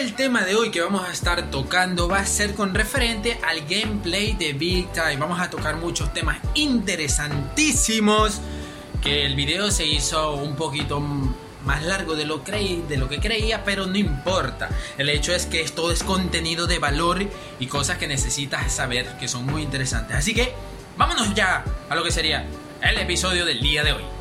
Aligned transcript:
el 0.00 0.14
tema 0.14 0.46
de 0.46 0.56
hoy 0.56 0.70
que 0.70 0.80
vamos 0.80 1.06
a 1.06 1.12
estar 1.12 1.50
tocando 1.50 2.08
va 2.08 2.20
a 2.20 2.26
ser 2.26 2.54
con 2.54 2.74
referente 2.74 3.38
al 3.46 3.66
gameplay 3.66 4.32
de 4.32 4.54
Big 4.54 4.90
Time. 4.92 5.18
Vamos 5.18 5.38
a 5.40 5.50
tocar 5.50 5.76
muchos 5.76 6.10
temas 6.14 6.38
interesantísimos. 6.54 8.40
Que 9.02 9.26
el 9.26 9.34
video 9.34 9.70
se 9.70 9.84
hizo 9.84 10.36
un 10.36 10.56
poquito 10.56 11.00
más 11.00 11.82
largo 11.84 12.16
de 12.16 12.24
lo, 12.24 12.42
creí, 12.42 12.82
de 12.88 12.96
lo 12.96 13.10
que 13.10 13.20
creía, 13.20 13.62
pero 13.62 13.84
no 13.84 13.98
importa. 13.98 14.70
El 14.96 15.10
hecho 15.10 15.34
es 15.34 15.44
que 15.44 15.60
esto 15.60 15.92
es 15.92 16.02
contenido 16.02 16.66
de 16.66 16.78
valor 16.78 17.26
y 17.58 17.66
cosas 17.66 17.98
que 17.98 18.08
necesitas 18.08 18.72
saber 18.72 19.18
que 19.18 19.28
son 19.28 19.44
muy 19.44 19.60
interesantes. 19.60 20.16
Así 20.16 20.32
que 20.32 20.54
vámonos 20.96 21.34
ya 21.34 21.62
a 21.90 21.94
lo 21.94 22.02
que 22.02 22.10
sería 22.10 22.46
el 22.80 22.96
episodio 22.96 23.44
del 23.44 23.60
día 23.60 23.84
de 23.84 23.92
hoy. 23.92 24.19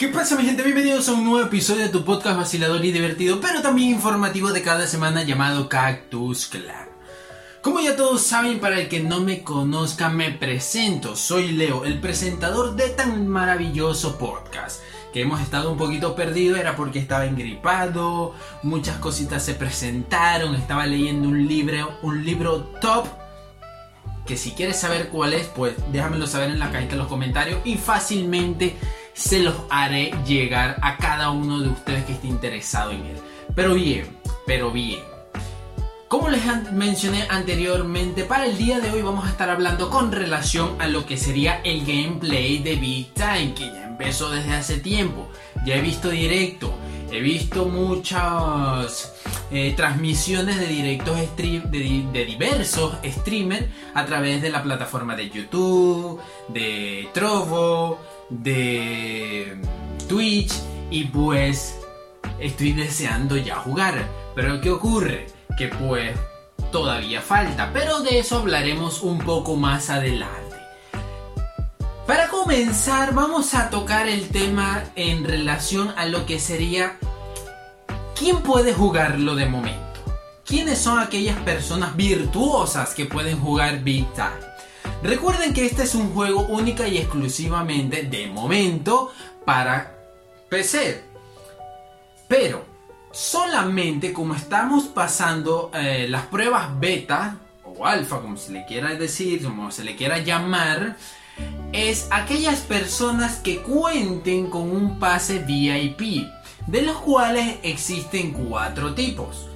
¿Qué 0.00 0.08
pasa 0.08 0.34
mi 0.34 0.44
gente? 0.44 0.62
Bienvenidos 0.62 1.10
a 1.10 1.12
un 1.12 1.26
nuevo 1.26 1.46
episodio 1.46 1.82
de 1.82 1.90
tu 1.90 2.06
podcast 2.06 2.38
vacilador 2.38 2.82
y 2.82 2.90
divertido, 2.90 3.38
pero 3.38 3.60
también 3.60 3.90
informativo 3.90 4.50
de 4.50 4.62
cada 4.62 4.86
semana 4.86 5.24
llamado 5.24 5.68
Cactus 5.68 6.46
Club. 6.46 6.64
Como 7.60 7.80
ya 7.80 7.96
todos 7.96 8.22
saben, 8.22 8.60
para 8.60 8.80
el 8.80 8.88
que 8.88 9.00
no 9.00 9.20
me 9.20 9.42
conozca, 9.42 10.08
me 10.08 10.30
presento. 10.30 11.16
Soy 11.16 11.52
Leo, 11.52 11.84
el 11.84 12.00
presentador 12.00 12.76
de 12.76 12.88
tan 12.88 13.28
maravilloso 13.28 14.16
podcast. 14.16 14.80
Que 15.12 15.20
hemos 15.20 15.42
estado 15.42 15.70
un 15.70 15.76
poquito 15.76 16.14
perdido, 16.16 16.56
era 16.56 16.76
porque 16.76 16.98
estaba 16.98 17.26
engripado, 17.26 18.34
muchas 18.62 18.96
cositas 19.00 19.44
se 19.44 19.52
presentaron, 19.52 20.54
estaba 20.54 20.86
leyendo 20.86 21.28
un 21.28 21.46
libro, 21.46 21.98
un 22.00 22.24
libro 22.24 22.62
top. 22.80 23.04
Que 24.24 24.38
si 24.38 24.52
quieres 24.52 24.80
saber 24.80 25.10
cuál 25.10 25.34
es, 25.34 25.46
pues 25.48 25.74
déjamelo 25.92 26.26
saber 26.26 26.48
en 26.48 26.58
la 26.58 26.70
cajita 26.70 26.92
de 26.92 26.98
los 26.98 27.08
comentarios 27.08 27.60
y 27.66 27.76
fácilmente 27.76 28.78
se 29.20 29.40
los 29.40 29.54
haré 29.68 30.12
llegar 30.26 30.78
a 30.80 30.96
cada 30.96 31.30
uno 31.30 31.60
de 31.60 31.68
ustedes 31.68 32.04
que 32.06 32.12
esté 32.12 32.26
interesado 32.26 32.90
en 32.90 33.04
él. 33.04 33.16
Pero 33.54 33.74
bien, 33.74 34.16
pero 34.46 34.70
bien. 34.70 35.00
Como 36.08 36.30
les 36.30 36.42
mencioné 36.72 37.26
anteriormente, 37.28 38.24
para 38.24 38.46
el 38.46 38.56
día 38.56 38.80
de 38.80 38.90
hoy 38.90 39.02
vamos 39.02 39.26
a 39.26 39.28
estar 39.28 39.50
hablando 39.50 39.90
con 39.90 40.10
relación 40.10 40.74
a 40.80 40.88
lo 40.88 41.04
que 41.04 41.18
sería 41.18 41.60
el 41.64 41.84
gameplay 41.84 42.58
de 42.58 42.76
Big 42.76 43.12
Time, 43.12 43.52
que 43.54 43.66
ya 43.66 43.88
empezó 43.88 44.30
desde 44.30 44.54
hace 44.54 44.78
tiempo. 44.78 45.28
Ya 45.66 45.76
he 45.76 45.82
visto 45.82 46.08
directo, 46.08 46.72
he 47.12 47.20
visto 47.20 47.66
muchas 47.66 49.12
eh, 49.50 49.74
transmisiones 49.76 50.58
de 50.58 50.66
directos 50.66 51.18
de, 51.36 52.02
de, 52.10 52.24
diversos 52.24 52.94
streamers 53.04 53.66
a 53.94 54.06
través 54.06 54.40
de 54.40 54.50
la 54.50 54.62
plataforma 54.62 55.14
de 55.14 55.28
YouTube, 55.28 56.20
de 56.48 57.08
Trovo, 57.12 57.98
de 58.30 59.60
Twitch 60.08 60.52
y 60.90 61.04
pues 61.04 61.78
estoy 62.38 62.72
deseando 62.72 63.36
ya 63.36 63.56
jugar. 63.56 64.08
Pero 64.34 64.60
¿qué 64.60 64.70
ocurre? 64.70 65.26
Que 65.58 65.68
pues 65.68 66.16
todavía 66.72 67.20
falta, 67.20 67.70
pero 67.72 68.00
de 68.00 68.20
eso 68.20 68.38
hablaremos 68.38 69.02
un 69.02 69.18
poco 69.18 69.56
más 69.56 69.90
adelante. 69.90 70.56
Para 72.06 72.28
comenzar 72.28 73.14
vamos 73.14 73.54
a 73.54 73.70
tocar 73.70 74.08
el 74.08 74.28
tema 74.28 74.84
en 74.96 75.24
relación 75.24 75.92
a 75.96 76.06
lo 76.06 76.26
que 76.26 76.40
sería 76.40 76.98
¿quién 78.16 78.42
puede 78.42 78.74
jugarlo 78.74 79.34
de 79.34 79.46
momento? 79.46 79.80
¿Quiénes 80.44 80.78
son 80.78 80.98
aquellas 80.98 81.38
personas 81.38 81.96
virtuosas 81.96 82.94
que 82.94 83.06
pueden 83.06 83.38
jugar 83.38 83.84
Big 83.84 84.06
Time? 84.14 84.49
Recuerden 85.02 85.54
que 85.54 85.64
este 85.64 85.84
es 85.84 85.94
un 85.94 86.12
juego 86.12 86.42
única 86.42 86.86
y 86.86 86.98
exclusivamente 86.98 88.02
de 88.02 88.26
momento 88.26 89.12
para 89.46 89.96
PC. 90.50 91.02
Pero 92.28 92.64
solamente 93.10 94.12
como 94.12 94.34
estamos 94.34 94.84
pasando 94.84 95.70
eh, 95.74 96.06
las 96.08 96.26
pruebas 96.26 96.78
beta 96.78 97.38
o 97.64 97.86
alfa, 97.86 98.20
como 98.20 98.36
se 98.36 98.52
le 98.52 98.66
quiera 98.66 98.94
decir, 98.94 99.42
como 99.42 99.72
se 99.72 99.84
le 99.84 99.96
quiera 99.96 100.18
llamar, 100.18 100.96
es 101.72 102.08
aquellas 102.10 102.60
personas 102.60 103.36
que 103.38 103.62
cuenten 103.62 104.50
con 104.50 104.70
un 104.70 104.98
pase 104.98 105.38
VIP, 105.38 106.26
de 106.66 106.82
los 106.82 106.98
cuales 106.98 107.56
existen 107.62 108.32
cuatro 108.32 108.94
tipos. 108.94 109.49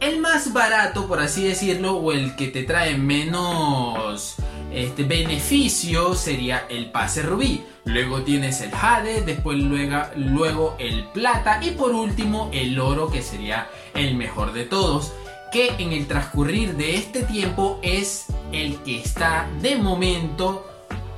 El 0.00 0.18
más 0.18 0.54
barato, 0.54 1.06
por 1.06 1.20
así 1.20 1.46
decirlo, 1.46 1.96
o 1.96 2.12
el 2.12 2.34
que 2.34 2.48
te 2.48 2.62
trae 2.62 2.96
menos 2.96 4.36
este, 4.72 5.04
beneficio 5.04 6.14
sería 6.14 6.64
el 6.70 6.90
pase 6.90 7.22
rubí. 7.22 7.66
Luego 7.84 8.22
tienes 8.22 8.62
el 8.62 8.70
jade, 8.70 9.20
después 9.20 9.58
luego, 9.58 10.02
luego 10.16 10.76
el 10.78 11.04
plata 11.08 11.60
y 11.62 11.72
por 11.72 11.94
último 11.94 12.48
el 12.52 12.80
oro 12.80 13.10
que 13.10 13.20
sería 13.20 13.68
el 13.94 14.14
mejor 14.14 14.54
de 14.54 14.64
todos. 14.64 15.12
Que 15.52 15.74
en 15.78 15.92
el 15.92 16.06
transcurrir 16.06 16.76
de 16.76 16.96
este 16.96 17.22
tiempo 17.24 17.78
es 17.82 18.24
el 18.52 18.76
que 18.78 19.00
está 19.00 19.50
de 19.60 19.76
momento 19.76 20.66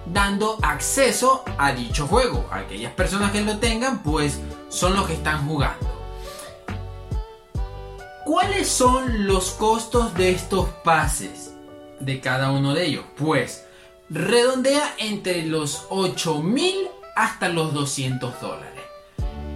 dando 0.07 0.59
acceso 0.61 1.45
a 1.57 1.73
dicho 1.73 2.09
juego. 2.09 2.49
Aquellas 2.51 2.93
personas 2.95 3.31
que 3.31 3.43
lo 3.43 3.59
tengan 3.59 4.03
pues 4.03 4.41
son 4.71 4.95
los 4.95 5.07
que 5.07 5.15
están 5.15 5.47
jugando. 5.47 6.02
¿Cuáles 8.25 8.69
son 8.69 9.27
los 9.27 9.51
costos 9.51 10.15
de 10.15 10.31
estos 10.31 10.69
pases? 10.85 11.55
De 11.99 12.21
cada 12.21 12.53
uno 12.53 12.73
de 12.73 12.87
ellos. 12.87 13.05
Pues 13.17 13.65
redondea 14.09 14.95
entre 14.99 15.45
los 15.47 15.87
8000 15.91 16.89
hasta 17.17 17.49
los 17.49 17.75
200 17.75 18.41
dólares. 18.41 18.81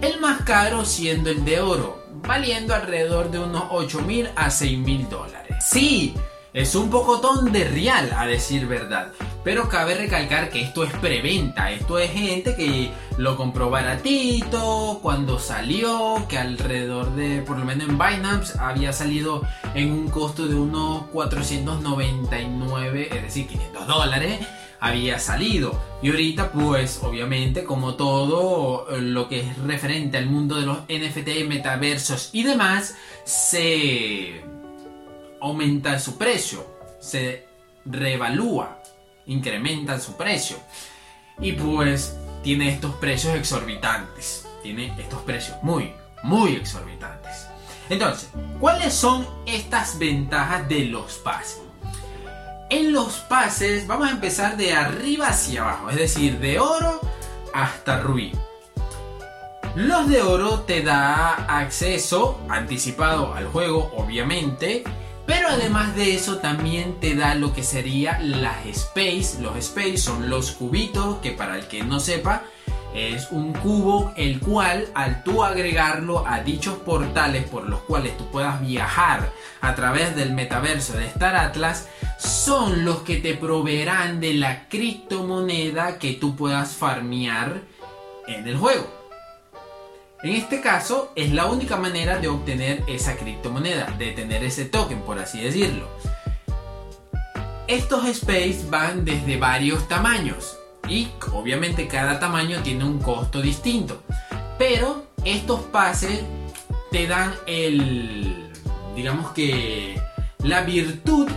El 0.01 0.19
más 0.19 0.41
caro 0.41 0.83
siendo 0.83 1.29
el 1.29 1.45
de 1.45 1.61
oro, 1.61 2.03
valiendo 2.27 2.75
alrededor 2.75 3.31
de 3.31 3.39
unos 3.39 3.63
8000 3.69 4.31
a 4.35 4.51
6000 4.51 5.09
dólares. 5.09 5.57
Sí, 5.61 6.13
es 6.53 6.75
un 6.75 6.89
pocotón 6.89 7.53
de 7.53 7.63
real, 7.69 8.11
a 8.17 8.27
decir 8.27 8.67
verdad. 8.67 9.13
Pero 9.43 9.69
cabe 9.69 9.95
recalcar 9.95 10.49
que 10.49 10.61
esto 10.61 10.83
es 10.83 10.91
preventa, 10.93 11.71
esto 11.71 11.99
es 11.99 12.11
gente 12.11 12.55
que 12.55 12.91
lo 13.17 13.37
compró 13.37 13.69
baratito 13.69 14.99
cuando 15.01 15.39
salió, 15.39 16.25
que 16.27 16.37
alrededor 16.37 17.15
de, 17.15 17.41
por 17.41 17.57
lo 17.57 17.65
menos 17.65 17.87
en 17.87 17.97
Binance, 17.97 18.57
había 18.59 18.93
salido 18.93 19.41
en 19.73 19.91
un 19.91 20.09
costo 20.09 20.47
de 20.47 20.55
unos 20.55 21.07
499, 21.07 23.09
es 23.11 23.23
decir, 23.23 23.47
500 23.47 23.87
dólares, 23.87 24.39
había 24.79 25.19
salido. 25.19 25.79
Y 26.01 26.09
ahorita, 26.09 26.51
pues, 26.51 27.01
obviamente, 27.03 27.63
como 27.63 27.95
todo 27.95 28.87
lo 28.99 29.27
que 29.27 29.41
es 29.41 29.57
referente 29.59 30.17
al 30.17 30.27
mundo 30.27 30.55
de 30.55 30.65
los 30.65 30.79
NFT, 30.89 31.45
metaversos 31.47 32.29
y 32.33 32.43
demás, 32.43 32.95
se 33.23 34.43
aumenta 35.41 35.99
su 35.99 36.17
precio, 36.17 36.65
se 36.99 37.45
revalúa 37.85 38.81
incrementan 39.27 40.01
su 40.01 40.17
precio. 40.17 40.57
Y 41.39 41.53
pues 41.53 42.17
tiene 42.43 42.69
estos 42.69 42.95
precios 42.95 43.35
exorbitantes. 43.35 44.47
Tiene 44.63 44.93
estos 44.99 45.21
precios 45.21 45.57
muy, 45.61 45.93
muy 46.23 46.55
exorbitantes. 46.55 47.47
Entonces, 47.89 48.29
¿cuáles 48.59 48.93
son 48.93 49.27
estas 49.45 49.97
ventajas 49.99 50.67
de 50.67 50.85
los 50.85 51.13
pases? 51.19 51.61
En 52.69 52.91
los 52.91 53.19
pases 53.19 53.87
vamos 53.87 54.09
a 54.09 54.11
empezar 54.11 54.57
de 54.57 54.73
arriba 54.73 55.27
hacia 55.27 55.61
abajo, 55.61 55.89
es 55.89 55.95
decir, 55.95 56.37
de 56.39 56.59
oro 56.59 56.99
hasta 57.53 58.01
rubí. 58.01 58.33
Los 59.75 60.09
de 60.09 60.21
oro 60.21 60.61
te 60.61 60.81
da 60.81 61.35
acceso 61.45 62.41
anticipado 62.49 63.33
al 63.33 63.47
juego, 63.47 63.93
obviamente, 63.95 64.83
pero 65.27 65.49
además 65.49 65.95
de 65.95 66.15
eso 66.15 66.37
también 66.37 66.99
te 66.99 67.13
da 67.13 67.35
lo 67.35 67.53
que 67.53 67.61
sería 67.61 68.17
las 68.19 68.65
space. 68.65 69.41
Los 69.41 69.57
space 69.57 69.97
son 69.97 70.29
los 70.29 70.51
cubitos 70.51 71.17
que 71.17 71.31
para 71.31 71.57
el 71.57 71.67
que 71.67 71.83
no 71.83 71.99
sepa 71.99 72.43
es 72.95 73.29
un 73.31 73.53
cubo 73.53 74.13
el 74.15 74.39
cual 74.39 74.87
al 74.95 75.23
tú 75.23 75.43
agregarlo 75.43 76.25
a 76.25 76.39
dichos 76.39 76.77
portales 76.79 77.47
por 77.47 77.69
los 77.69 77.81
cuales 77.81 78.17
tú 78.17 78.25
puedas 78.31 78.59
viajar 78.61 79.31
a 79.61 79.75
través 79.75 80.15
del 80.15 80.31
metaverso 80.33 80.93
de 80.93 81.05
Star 81.07 81.35
Atlas 81.35 81.89
son 82.17 82.85
los 82.85 83.01
que 83.01 83.17
te 83.17 83.35
proveerán 83.35 84.19
de 84.19 84.33
la 84.33 84.67
criptomoneda 84.67 85.99
que 85.99 86.13
tú 86.13 86.35
puedas 86.35 86.71
farmear 86.71 87.61
en 88.27 88.47
el 88.47 88.57
juego. 88.57 88.96
En 90.23 90.31
este 90.31 90.61
caso 90.61 91.11
es 91.15 91.31
la 91.31 91.45
única 91.45 91.77
manera 91.77 92.17
de 92.17 92.27
obtener 92.27 92.83
esa 92.87 93.15
criptomoneda, 93.15 93.91
de 93.99 94.11
tener 94.13 94.43
ese 94.43 94.65
token, 94.65 95.01
por 95.01 95.19
así 95.19 95.39
decirlo. 95.39 95.87
Estos 97.67 98.05
space 98.05 98.61
van 98.69 99.05
desde 99.05 99.37
varios 99.37 99.87
tamaños 99.87 100.57
y 100.89 101.09
obviamente 101.31 101.87
cada 101.87 102.19
tamaño 102.19 102.61
tiene 102.63 102.83
un 102.83 102.97
costo 102.99 103.41
distinto. 103.41 104.01
Pero 104.57 105.05
estos 105.23 105.61
pases 105.61 106.21
te 106.91 107.05
dan 107.05 107.35
el, 107.45 108.51
digamos 108.95 109.31
que, 109.31 110.01
la 110.43 110.61
virtud 110.61 111.29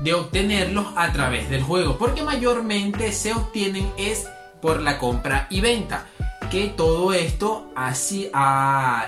de 0.00 0.12
obtenerlos 0.12 0.88
a 0.96 1.10
través 1.12 1.48
del 1.48 1.62
juego, 1.62 1.96
porque 1.96 2.22
mayormente 2.22 3.12
se 3.12 3.32
obtienen 3.32 3.90
es 3.96 4.26
por 4.60 4.82
la 4.82 4.98
compra 4.98 5.46
y 5.48 5.60
venta. 5.60 6.06
Que 6.50 6.68
todo 6.68 7.12
esto 7.12 7.70
así 7.74 8.30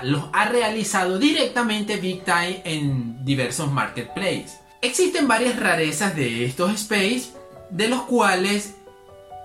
los 0.03 0.23
ha 0.33 0.45
realizado 0.49 1.17
directamente 1.17 1.97
Big 1.97 2.23
Time 2.25 2.61
en 2.65 3.23
diversos 3.23 3.71
marketplaces. 3.71 4.59
Existen 4.81 5.27
varias 5.27 5.57
rarezas 5.57 6.15
de 6.15 6.45
estos 6.45 6.73
space, 6.73 7.31
de 7.69 7.87
los 7.87 8.01
cuales 8.03 8.75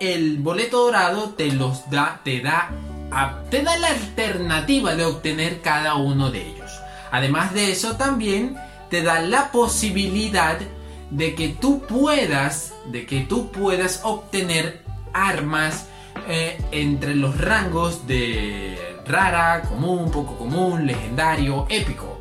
el 0.01 0.39
boleto 0.39 0.85
dorado 0.85 1.31
te 1.31 1.53
los 1.53 1.89
da, 1.89 2.21
te 2.25 2.41
da, 2.41 2.71
te 3.51 3.63
da 3.63 3.79
la 3.79 3.89
alternativa 3.89 4.97
de 4.97 5.05
obtener 5.05 5.61
cada 5.61 5.95
uno 5.95 6.31
de 6.31 6.47
ellos. 6.47 6.73
Además 7.11 7.55
de 7.55 7.71
eso, 7.71 7.97
también 7.97 8.57
te 8.91 9.03
da 9.03 9.21
la 9.23 9.53
posibilidad 9.53 10.59
de 11.11 11.35
que 11.35 11.49
tú 11.49 11.81
puedas, 11.83 12.75
de 12.87 13.07
que 13.07 13.21
tú 13.21 13.51
puedas 13.51 14.01
obtener 14.03 14.83
armas 15.13 15.87
eh, 16.29 16.61
entre 16.73 17.15
los 17.15 17.39
rangos 17.39 18.07
de 18.07 18.79
rara, 19.07 19.63
común, 19.63 20.11
poco 20.11 20.37
común, 20.37 20.87
legendario, 20.87 21.67
épico 21.69 22.19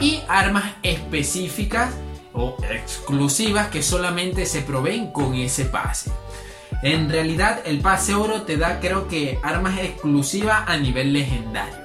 y 0.00 0.20
armas 0.28 0.64
específicas 0.82 1.94
o 2.32 2.56
exclusivas 2.70 3.68
que 3.68 3.82
solamente 3.82 4.44
se 4.46 4.62
proveen 4.62 5.12
con 5.12 5.34
ese 5.34 5.64
pase. 5.64 6.10
En 6.82 7.08
realidad 7.08 7.60
el 7.64 7.80
pase 7.80 8.14
oro 8.14 8.42
te 8.42 8.56
da 8.56 8.80
creo 8.80 9.08
que 9.08 9.38
armas 9.42 9.78
exclusivas 9.78 10.64
a 10.66 10.76
nivel 10.76 11.12
legendario. 11.12 11.83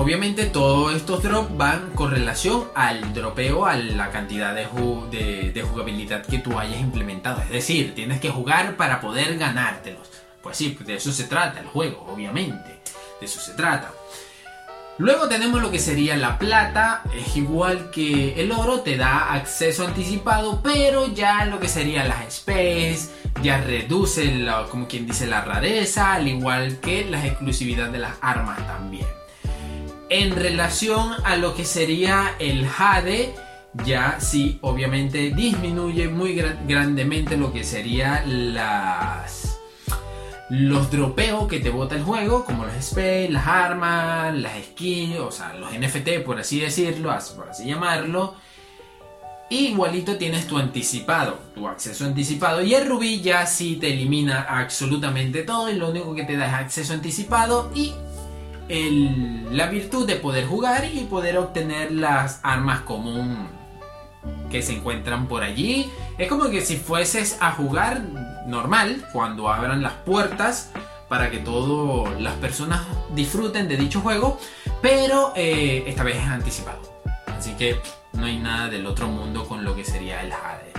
Obviamente 0.00 0.46
todos 0.46 0.94
estos 0.94 1.22
drops 1.22 1.54
van 1.58 1.90
con 1.90 2.10
relación 2.10 2.68
al 2.74 3.12
dropeo, 3.12 3.66
a 3.66 3.76
la 3.76 4.10
cantidad 4.10 4.54
de, 4.54 4.64
jugabilidad 4.64 6.24
que 6.24 6.38
tú 6.38 6.58
hayas 6.58 6.80
implementado. 6.80 7.42
Es 7.42 7.50
decir, 7.50 7.94
tienes 7.94 8.18
que 8.18 8.30
jugar 8.30 8.78
para 8.78 9.02
poder 9.02 9.36
ganártelos. 9.36 10.08
Pues 10.42 10.56
sí, 10.56 10.74
de 10.86 10.94
eso 10.94 11.12
se 11.12 11.24
trata 11.24 11.60
el 11.60 11.66
juego, 11.66 12.06
obviamente. 12.08 12.80
De 13.20 13.26
eso 13.26 13.40
se 13.40 13.52
trata. 13.52 13.92
Luego 14.96 15.28
tenemos 15.28 15.60
lo 15.60 15.70
que 15.70 15.78
sería 15.78 16.16
la 16.16 16.38
plata, 16.38 17.02
es 17.14 17.36
igual 17.36 17.90
que 17.90 18.40
el 18.40 18.52
oro, 18.52 18.80
te 18.80 18.96
da 18.96 19.34
acceso 19.34 19.86
anticipado, 19.86 20.62
pero 20.62 21.08
ya 21.08 21.44
lo 21.44 21.60
que 21.60 21.68
sería 21.68 22.04
las 22.04 22.26
space, 22.26 23.10
ya 23.42 23.60
reduce, 23.60 24.46
como 24.70 24.88
quien 24.88 25.06
dice, 25.06 25.26
la 25.26 25.42
rareza, 25.42 26.14
al 26.14 26.26
igual 26.26 26.80
que 26.80 27.04
la 27.04 27.26
exclusividad 27.26 27.90
de 27.90 27.98
las 27.98 28.14
armas 28.22 28.66
también 28.66 29.19
en 30.10 30.34
relación 30.34 31.14
a 31.24 31.36
lo 31.36 31.54
que 31.54 31.64
sería 31.64 32.34
el 32.40 32.66
Jade, 32.66 33.32
ya 33.84 34.18
sí, 34.20 34.58
obviamente 34.60 35.30
disminuye 35.30 36.08
muy 36.08 36.34
grandemente 36.66 37.36
lo 37.36 37.52
que 37.52 37.64
sería 37.64 38.22
las 38.26 39.56
los 40.50 40.90
dropeos 40.90 41.46
que 41.46 41.60
te 41.60 41.70
bota 41.70 41.94
el 41.94 42.02
juego, 42.02 42.44
como 42.44 42.64
los 42.64 42.74
spells, 42.84 43.32
las 43.32 43.46
armas, 43.46 44.34
las 44.34 44.60
skins, 44.64 45.20
o 45.20 45.30
sea, 45.30 45.54
los 45.54 45.72
NFT, 45.72 46.24
por 46.24 46.40
así 46.40 46.58
decirlo, 46.58 47.16
por 47.36 47.50
así 47.50 47.66
llamarlo. 47.66 48.34
Igualito 49.48 50.16
tienes 50.16 50.48
tu 50.48 50.58
anticipado, 50.58 51.38
tu 51.54 51.68
acceso 51.68 52.04
anticipado. 52.04 52.62
Y 52.62 52.74
el 52.74 52.88
rubí 52.88 53.20
ya 53.20 53.46
sí 53.46 53.76
te 53.76 53.92
elimina 53.92 54.42
absolutamente 54.42 55.44
todo 55.44 55.70
y 55.70 55.74
lo 55.74 55.90
único 55.90 56.16
que 56.16 56.24
te 56.24 56.36
da 56.36 56.46
es 56.46 56.54
acceso 56.54 56.94
anticipado 56.94 57.70
y 57.72 57.92
la 58.70 59.66
virtud 59.66 60.06
de 60.06 60.16
poder 60.16 60.46
jugar 60.46 60.84
y 60.92 61.00
poder 61.04 61.38
obtener 61.38 61.90
las 61.90 62.38
armas 62.44 62.80
común 62.82 63.48
que 64.50 64.62
se 64.62 64.74
encuentran 64.74 65.26
por 65.26 65.42
allí. 65.42 65.90
Es 66.18 66.28
como 66.28 66.50
que 66.50 66.60
si 66.60 66.76
fueses 66.76 67.36
a 67.40 67.52
jugar 67.52 68.02
normal 68.46 69.04
cuando 69.12 69.48
abran 69.48 69.82
las 69.82 69.94
puertas 69.94 70.70
para 71.08 71.30
que 71.30 71.38
todas 71.38 72.20
las 72.20 72.34
personas 72.34 72.82
disfruten 73.14 73.66
de 73.66 73.76
dicho 73.76 74.00
juego, 74.00 74.38
pero 74.80 75.32
eh, 75.34 75.82
esta 75.86 76.04
vez 76.04 76.16
es 76.16 76.28
anticipado. 76.28 76.80
Así 77.26 77.54
que 77.54 77.76
no 78.12 78.26
hay 78.26 78.38
nada 78.38 78.68
del 78.68 78.86
otro 78.86 79.08
mundo 79.08 79.48
con 79.48 79.64
lo 79.64 79.74
que 79.74 79.84
sería 79.84 80.22
el 80.22 80.32
Jade. 80.32 80.70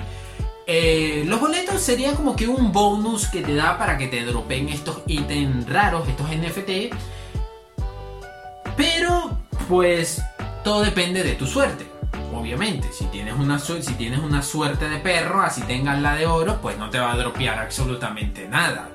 Eh, 0.67 1.23
los 1.25 1.41
boletos 1.41 1.81
serían 1.81 2.15
como 2.15 2.37
que 2.37 2.47
un 2.47 2.71
bonus 2.71 3.27
que 3.27 3.41
te 3.41 3.53
da 3.55 3.77
para 3.77 3.97
que 3.97 4.07
te 4.07 4.23
dropen 4.23 4.69
estos 4.69 5.01
ítems 5.07 5.67
raros, 5.67 6.07
estos 6.07 6.29
NFT 6.29 6.95
pero, 8.75 9.37
pues, 9.67 10.21
todo 10.63 10.81
depende 10.81 11.23
de 11.23 11.33
tu 11.33 11.45
suerte. 11.47 11.85
Obviamente, 12.33 12.89
si 12.91 13.05
tienes 13.05 13.35
una, 13.35 13.59
si 13.59 13.93
tienes 13.93 14.19
una 14.19 14.41
suerte 14.41 14.87
de 14.87 14.97
perro, 14.97 15.41
así 15.41 15.61
tengas 15.61 16.01
la 16.01 16.15
de 16.15 16.25
oro, 16.25 16.59
pues 16.61 16.77
no 16.77 16.89
te 16.89 16.99
va 16.99 17.11
a 17.11 17.17
dropear 17.17 17.59
absolutamente 17.59 18.47
nada. 18.47 18.89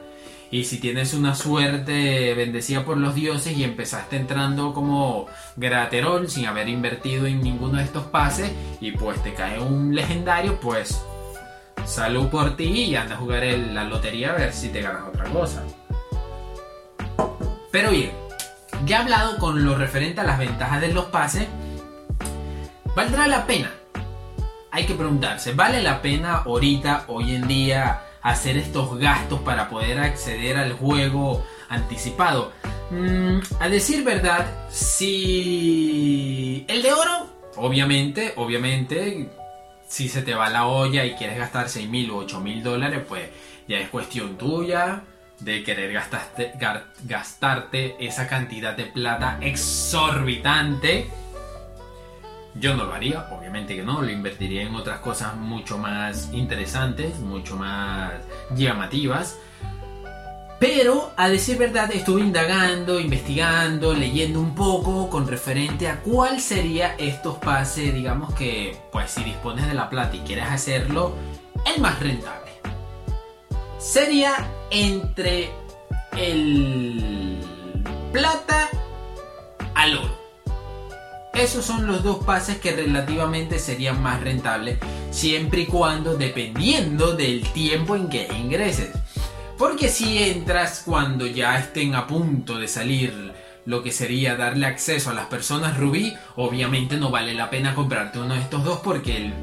Y 0.51 0.65
si 0.65 0.79
tienes 0.79 1.13
una 1.13 1.35
suerte 1.35 2.33
bendecida 2.35 2.85
por 2.85 2.97
los 2.97 3.15
dioses 3.15 3.57
y 3.57 3.65
empezaste 3.65 4.17
entrando 4.17 4.73
como 4.73 5.27
graterol 5.57 6.31
sin 6.31 6.47
haber 6.47 6.69
invertido 6.69 7.27
en 7.27 7.43
ninguno 7.43 7.79
de 7.79 7.85
estos 7.85 8.05
pases 8.05 8.53
y 8.81 8.93
pues 8.93 9.23
te 9.23 9.35
cae 9.35 9.61
un 9.61 9.95
legendario, 9.95 10.61
pues 10.61 11.05
salud 11.85 12.29
por 12.29 12.57
ti 12.57 12.85
y 12.85 12.97
anda 12.97 13.17
a 13.17 13.19
jugar 13.19 13.43
la 13.45 13.85
lotería 13.85 14.31
a 14.31 14.37
ver 14.37 14.53
si 14.53 14.69
te 14.69 14.83
ganas 14.83 15.03
otra 15.09 15.25
cosa. 15.25 15.65
Pero 17.73 17.91
bien, 17.91 18.13
ya 18.85 18.99
he 18.99 19.03
hablado 19.03 19.39
con 19.39 19.65
lo 19.65 19.77
referente 19.77 20.21
a 20.21 20.25
las 20.25 20.39
ventajas 20.39 20.81
de 20.81 20.93
los 20.93 21.07
pases, 21.07 21.47
¿valdrá 22.95 23.27
la 23.27 23.47
pena? 23.47 23.73
Hay 24.71 24.85
que 24.85 24.95
preguntarse, 24.95 25.53
¿vale 25.53 25.83
la 25.83 26.03
pena 26.03 26.43
ahorita, 26.45 27.05
hoy 27.09 27.35
en 27.35 27.49
día, 27.49 28.03
hacer 28.23 28.57
estos 28.57 28.99
gastos 28.99 29.41
para 29.41 29.69
poder 29.71 29.99
acceder 29.99 30.57
al 30.57 30.75
juego 30.75 31.45
anticipado? 31.69 32.53
Mm, 32.91 33.39
a 33.59 33.69
decir 33.69 34.05
verdad, 34.05 34.47
si 34.71 36.65
el 36.69 36.83
de 36.83 36.93
oro, 36.93 37.27
obviamente, 37.57 38.35
obviamente, 38.37 39.31
si 39.89 40.09
se 40.09 40.23
te 40.23 40.35
va 40.35 40.51
la 40.51 40.67
olla 40.67 41.05
y 41.05 41.15
quieres 41.15 41.39
gastar 41.39 41.69
6 41.69 41.89
mil 41.89 42.11
o 42.11 42.19
8 42.19 42.41
mil 42.41 42.63
dólares, 42.63 43.03
pues 43.09 43.29
ya 43.67 43.79
es 43.79 43.89
cuestión 43.89 44.37
tuya 44.37 45.03
de 45.41 45.63
querer 45.63 45.93
gastarte, 45.93 46.53
gastarte 47.05 47.97
esa 48.05 48.27
cantidad 48.27 48.77
de 48.77 48.85
plata 48.85 49.39
exorbitante. 49.41 51.11
Yo 52.55 52.75
no 52.75 52.85
lo 52.85 52.95
haría, 52.95 53.29
obviamente 53.31 53.77
que 53.77 53.83
no, 53.83 54.01
lo 54.01 54.11
invertiría 54.11 54.63
en 54.63 54.75
otras 54.75 55.01
cosas 55.01 55.37
mucho 55.37 55.77
más 55.77 56.31
interesantes, 56.33 57.19
mucho 57.19 57.57
más 57.57 58.13
llamativas. 58.57 59.39
Pero, 60.59 61.13
a 61.19 61.29
decir 61.29 61.59
verdad, 61.59 61.91
estuve 61.93 62.23
indagando, 62.23 62.99
investigando, 62.99 63.93
leyendo 63.93 64.41
un 64.41 64.55
poco 64.55 65.11
con 65.11 65.29
referente 65.29 65.87
a 65.87 66.01
cuál 66.01 66.41
sería 66.41 66.95
estos 66.97 67.37
pases, 67.37 67.93
digamos 67.93 68.35
que, 68.35 68.75
pues 68.91 69.11
si 69.11 69.23
dispones 69.23 69.67
de 69.67 69.75
la 69.75 69.91
plata 69.91 70.17
y 70.17 70.21
quieres 70.21 70.47
hacerlo, 70.47 71.15
el 71.67 71.83
más 71.83 72.01
rentable 72.01 72.47
sería 73.87 74.35
entre 74.71 75.51
el 76.17 77.39
plata 78.13 78.69
al 79.75 79.99
oro. 79.99 80.17
Esos 81.35 81.67
son 81.67 81.87
los 81.87 82.03
dos 82.03 82.25
pases 82.25 82.59
que 82.59 82.73
relativamente 82.73 83.59
serían 83.59 84.03
más 84.03 84.23
rentables 84.23 84.79
siempre 85.11 85.63
y 85.63 85.67
cuando 85.67 86.17
dependiendo 86.17 87.13
del 87.13 87.43
tiempo 87.53 87.95
en 87.95 88.09
que 88.09 88.27
ingreses. 88.33 88.91
Porque 89.59 89.89
si 89.89 90.19
entras 90.19 90.83
cuando 90.85 91.27
ya 91.27 91.59
estén 91.59 91.95
a 91.95 92.07
punto 92.07 92.59
de 92.59 92.69
salir 92.69 93.33
lo 93.67 93.83
que 93.83 93.93
sería 93.93 94.37
darle 94.37 94.67
acceso 94.67 95.11
a 95.11 95.15
las 95.15 95.27
personas 95.27 95.77
rubí, 95.77 96.15
obviamente 96.37 96.97
no 96.97 97.11
vale 97.11 97.35
la 97.35 97.51
pena 97.51 97.75
comprarte 97.75 98.19
uno 98.19 98.35
de 98.35 98.41
estos 98.41 98.65
dos 98.65 98.81
porque 98.81 99.17
el 99.17 99.35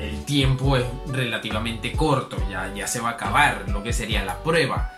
el 0.00 0.24
tiempo 0.24 0.76
es 0.76 0.84
relativamente 1.06 1.92
corto, 1.92 2.36
ya, 2.48 2.86
se 2.86 3.00
va 3.00 3.10
a 3.10 3.12
acabar 3.12 3.66
lo 3.68 3.82
que 3.82 3.92
sería 3.92 4.24
la 4.24 4.42
prueba. 4.42 4.92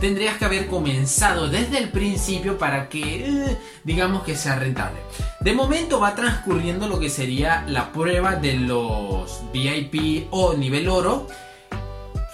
Tendrías 0.00 0.36
que 0.36 0.44
haber 0.44 0.66
comenzado 0.66 1.48
desde 1.48 1.78
el 1.78 1.88
principio 1.88 2.58
para 2.58 2.88
que, 2.88 3.26
eh, 3.26 3.58
digamos 3.84 4.24
que 4.24 4.36
sea 4.36 4.56
rentable. 4.56 4.98
De 5.40 5.54
momento 5.54 6.00
va 6.00 6.14
transcurriendo 6.14 6.86
lo 6.86 6.98
que 6.98 7.08
sería 7.08 7.64
la 7.66 7.92
prueba 7.92 8.36
de 8.36 8.54
los 8.54 9.40
VIP 9.52 10.28
o 10.30 10.54
nivel 10.54 10.88
oro. 10.88 11.28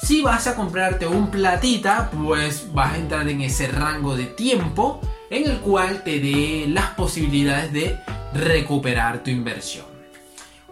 Si 0.02 0.22
vas 0.22 0.48
a 0.48 0.56
comprarte 0.56 1.06
un 1.06 1.30
platita, 1.30 2.10
pues 2.10 2.72
vas 2.72 2.94
a 2.94 2.96
entrar 2.96 3.28
en 3.28 3.42
ese 3.42 3.68
rango 3.68 4.16
de 4.16 4.26
tiempo 4.26 5.00
en 5.30 5.48
el 5.48 5.60
cual 5.60 6.02
te 6.02 6.18
dé 6.18 6.66
las 6.68 6.90
posibilidades 6.90 7.72
de 7.72 7.98
recuperar 8.34 9.22
tu 9.22 9.30
inversión. 9.30 9.91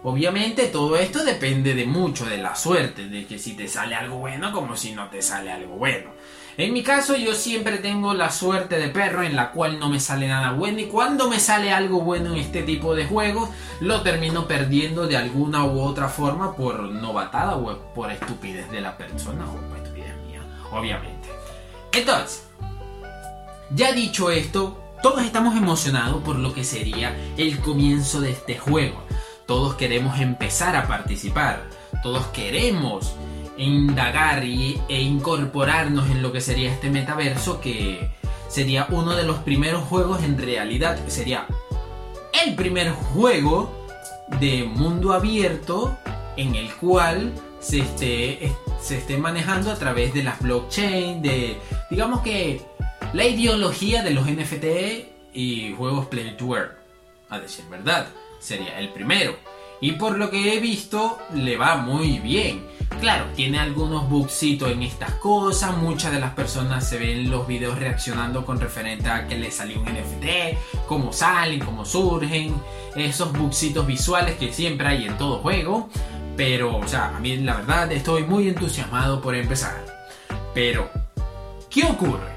Obviamente 0.03 0.67
todo 0.67 0.97
esto 0.97 1.23
depende 1.23 1.75
de 1.75 1.85
mucho 1.85 2.25
de 2.25 2.37
la 2.37 2.55
suerte, 2.55 3.07
de 3.07 3.27
que 3.27 3.37
si 3.37 3.53
te 3.53 3.67
sale 3.67 3.93
algo 3.93 4.17
bueno 4.17 4.51
como 4.51 4.75
si 4.75 4.93
no 4.93 5.09
te 5.09 5.21
sale 5.21 5.51
algo 5.51 5.75
bueno. 5.75 6.09
En 6.57 6.73
mi 6.73 6.83
caso 6.83 7.15
yo 7.15 7.35
siempre 7.35 7.77
tengo 7.77 8.13
la 8.13 8.31
suerte 8.31 8.77
de 8.77 8.89
perro 8.89 9.23
en 9.23 9.35
la 9.35 9.51
cual 9.51 9.79
no 9.79 9.89
me 9.89 9.99
sale 9.99 10.27
nada 10.27 10.51
bueno 10.51 10.79
y 10.79 10.85
cuando 10.85 11.29
me 11.29 11.39
sale 11.39 11.71
algo 11.71 12.01
bueno 12.01 12.33
en 12.33 12.39
este 12.39 12.63
tipo 12.63 12.95
de 12.95 13.05
juegos 13.05 13.49
lo 13.79 14.01
termino 14.01 14.47
perdiendo 14.47 15.07
de 15.07 15.17
alguna 15.17 15.65
u 15.65 15.79
otra 15.81 16.09
forma 16.09 16.55
por 16.55 16.81
novatada 16.81 17.55
o 17.55 17.93
por 17.93 18.11
estupidez 18.11 18.69
de 18.71 18.81
la 18.81 18.97
persona 18.97 19.45
o 19.49 19.55
por 19.55 19.77
estupidez 19.77 20.15
mía 20.27 20.41
obviamente. 20.71 21.29
Entonces, 21.93 22.47
ya 23.69 23.91
dicho 23.93 24.31
esto, 24.31 24.81
todos 25.01 25.23
estamos 25.23 25.55
emocionados 25.55 26.23
por 26.23 26.37
lo 26.37 26.53
que 26.53 26.63
sería 26.63 27.15
el 27.37 27.59
comienzo 27.59 28.19
de 28.19 28.31
este 28.31 28.57
juego. 28.57 29.03
Todos 29.51 29.75
queremos 29.75 30.17
empezar 30.21 30.77
a 30.77 30.87
participar. 30.87 31.61
Todos 32.03 32.25
queremos 32.27 33.15
indagar 33.57 34.45
y, 34.45 34.79
e 34.87 35.01
incorporarnos 35.01 36.09
en 36.09 36.21
lo 36.21 36.31
que 36.31 36.39
sería 36.39 36.71
este 36.71 36.89
metaverso 36.89 37.59
que 37.59 38.11
sería 38.47 38.87
uno 38.91 39.13
de 39.13 39.23
los 39.23 39.39
primeros 39.39 39.83
juegos 39.83 40.23
en 40.23 40.37
realidad. 40.37 40.97
Sería 41.07 41.47
el 42.45 42.55
primer 42.55 42.91
juego 42.91 43.69
de 44.39 44.63
mundo 44.63 45.11
abierto 45.11 45.97
en 46.37 46.55
el 46.55 46.73
cual 46.75 47.33
se 47.59 47.79
esté, 47.79 48.55
se 48.81 48.99
esté 48.99 49.17
manejando 49.17 49.69
a 49.69 49.75
través 49.75 50.13
de 50.13 50.23
las 50.23 50.39
blockchain, 50.39 51.21
de 51.21 51.57
digamos 51.89 52.21
que 52.21 52.61
la 53.11 53.25
ideología 53.25 54.01
de 54.01 54.11
los 54.11 54.27
NFT 54.27 55.33
y 55.33 55.73
juegos 55.73 56.05
Play 56.05 56.37
to 56.37 56.55
Earn. 56.55 56.71
A 57.29 57.39
decir 57.39 57.65
verdad, 57.69 58.07
sería 58.41 58.79
el 58.79 58.89
primero. 58.89 59.35
Y 59.79 59.93
por 59.93 60.17
lo 60.17 60.29
que 60.29 60.53
he 60.53 60.59
visto, 60.59 61.19
le 61.33 61.57
va 61.57 61.77
muy 61.77 62.19
bien. 62.19 62.67
Claro, 62.99 63.25
tiene 63.35 63.57
algunos 63.57 64.07
bugsitos 64.07 64.71
en 64.71 64.83
estas 64.83 65.13
cosas. 65.13 65.75
Muchas 65.77 66.11
de 66.11 66.19
las 66.19 66.33
personas 66.33 66.87
se 66.87 66.99
ven 66.99 67.31
los 67.31 67.47
videos 67.47 67.79
reaccionando 67.79 68.45
con 68.45 68.59
referente 68.59 69.09
a 69.09 69.27
que 69.27 69.39
le 69.39 69.49
salió 69.49 69.79
un 69.79 69.87
NFT, 69.87 70.85
cómo 70.87 71.11
salen, 71.11 71.61
cómo 71.61 71.83
surgen, 71.83 72.53
esos 72.95 73.33
bugsitos 73.33 73.87
visuales 73.87 74.35
que 74.35 74.53
siempre 74.53 74.87
hay 74.87 75.05
en 75.05 75.17
todo 75.17 75.39
juego. 75.39 75.89
Pero, 76.37 76.77
o 76.77 76.87
sea, 76.87 77.15
a 77.15 77.19
mí 77.19 77.37
la 77.37 77.55
verdad 77.55 77.91
estoy 77.91 78.23
muy 78.23 78.49
entusiasmado 78.49 79.19
por 79.19 79.33
empezar. 79.33 79.83
Pero, 80.53 80.91
¿qué 81.71 81.85
ocurre? 81.85 82.31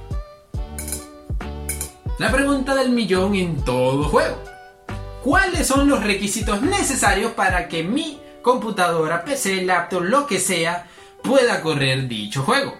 La 2.18 2.30
pregunta 2.32 2.74
del 2.74 2.90
millón 2.90 3.34
en 3.34 3.62
todo 3.64 4.04
juego 4.04 4.53
cuáles 5.24 5.66
son 5.66 5.88
los 5.88 6.04
requisitos 6.04 6.60
necesarios 6.60 7.32
para 7.32 7.66
que 7.66 7.82
mi 7.82 8.20
computadora, 8.42 9.24
PC, 9.24 9.62
laptop, 9.62 10.02
lo 10.02 10.26
que 10.26 10.38
sea, 10.38 10.86
pueda 11.22 11.62
correr 11.62 12.06
dicho 12.06 12.42
juego. 12.42 12.76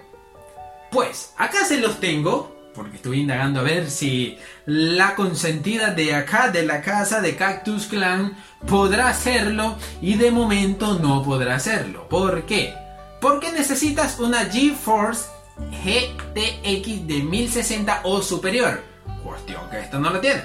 Pues 0.90 1.32
acá 1.38 1.64
se 1.64 1.78
los 1.78 2.00
tengo, 2.00 2.54
porque 2.74 2.96
estoy 2.96 3.20
indagando 3.20 3.60
a 3.60 3.62
ver 3.62 3.90
si 3.90 4.38
la 4.66 5.14
consentida 5.14 5.92
de 5.92 6.14
acá, 6.14 6.50
de 6.50 6.66
la 6.66 6.82
casa 6.82 7.22
de 7.22 7.34
Cactus 7.34 7.86
Clan, 7.86 8.36
podrá 8.66 9.08
hacerlo 9.08 9.78
y 10.02 10.16
de 10.16 10.30
momento 10.30 10.98
no 10.98 11.22
podrá 11.22 11.54
hacerlo. 11.54 12.06
¿Por 12.10 12.44
qué? 12.44 12.74
Porque 13.22 13.52
necesitas 13.52 14.20
una 14.20 14.44
GeForce 14.44 15.30
GTX 15.56 17.06
de 17.06 17.22
1060 17.22 18.00
o 18.04 18.20
superior. 18.20 18.82
Cuestión 19.22 19.62
que 19.70 19.78
esta 19.78 19.98
no 19.98 20.10
la 20.10 20.20
tiene 20.20 20.42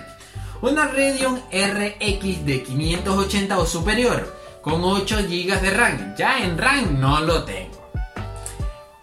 una 0.61 0.85
Radeon 0.87 1.41
RX 1.51 2.45
de 2.45 2.63
580 2.63 3.57
o 3.57 3.65
superior 3.65 4.35
con 4.61 4.83
8 4.83 5.17
GB 5.27 5.61
de 5.61 5.71
RAM. 5.71 6.15
Ya 6.17 6.43
en 6.43 6.57
RAM 6.57 6.99
no 6.99 7.21
lo 7.21 7.43
tengo. 7.43 7.79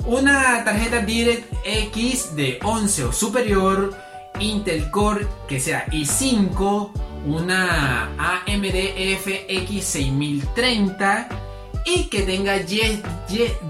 Una 0.04 0.62
tarjeta 0.64 1.00
DirectX 1.00 2.36
de 2.36 2.60
11 2.62 3.04
o 3.04 3.12
superior, 3.12 3.96
Intel 4.38 4.90
Core 4.90 5.26
que 5.48 5.58
sea 5.58 5.86
i5, 5.86 6.90
una 7.26 8.10
AMD 8.16 8.76
FX 9.18 9.84
6030 9.84 11.28
y 11.86 12.04
que 12.04 12.22
tenga 12.22 12.58
10, 12.58 13.02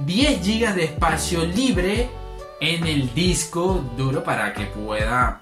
10 0.05 0.47
GB 0.47 0.75
de 0.75 0.85
espacio 0.85 1.45
libre 1.45 2.11
en 2.61 2.87
el 2.87 3.15
disco 3.15 3.85
duro 3.97 4.23
para 4.23 4.53
que 4.53 4.67
pueda 4.67 5.41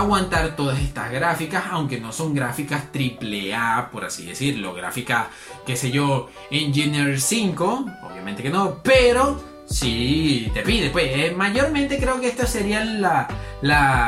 aguantar 0.00 0.56
todas 0.56 0.78
estas 0.80 1.10
gráficas, 1.10 1.64
aunque 1.70 2.00
no 2.00 2.12
son 2.12 2.34
gráficas 2.34 2.84
AAA, 2.94 3.90
por 3.90 4.04
así 4.04 4.26
decirlo, 4.26 4.74
gráficas, 4.74 5.26
qué 5.66 5.76
sé 5.76 5.90
yo, 5.90 6.28
Engineer 6.50 7.20
5, 7.20 7.86
obviamente 8.10 8.42
que 8.42 8.50
no, 8.50 8.80
pero 8.82 9.40
sí 9.68 10.50
te 10.54 10.62
pide, 10.62 10.90
pues 10.90 11.06
eh, 11.08 11.34
mayormente 11.36 11.98
creo 11.98 12.20
que 12.20 12.28
estos 12.28 12.48
serían 12.48 13.00
la, 13.02 13.28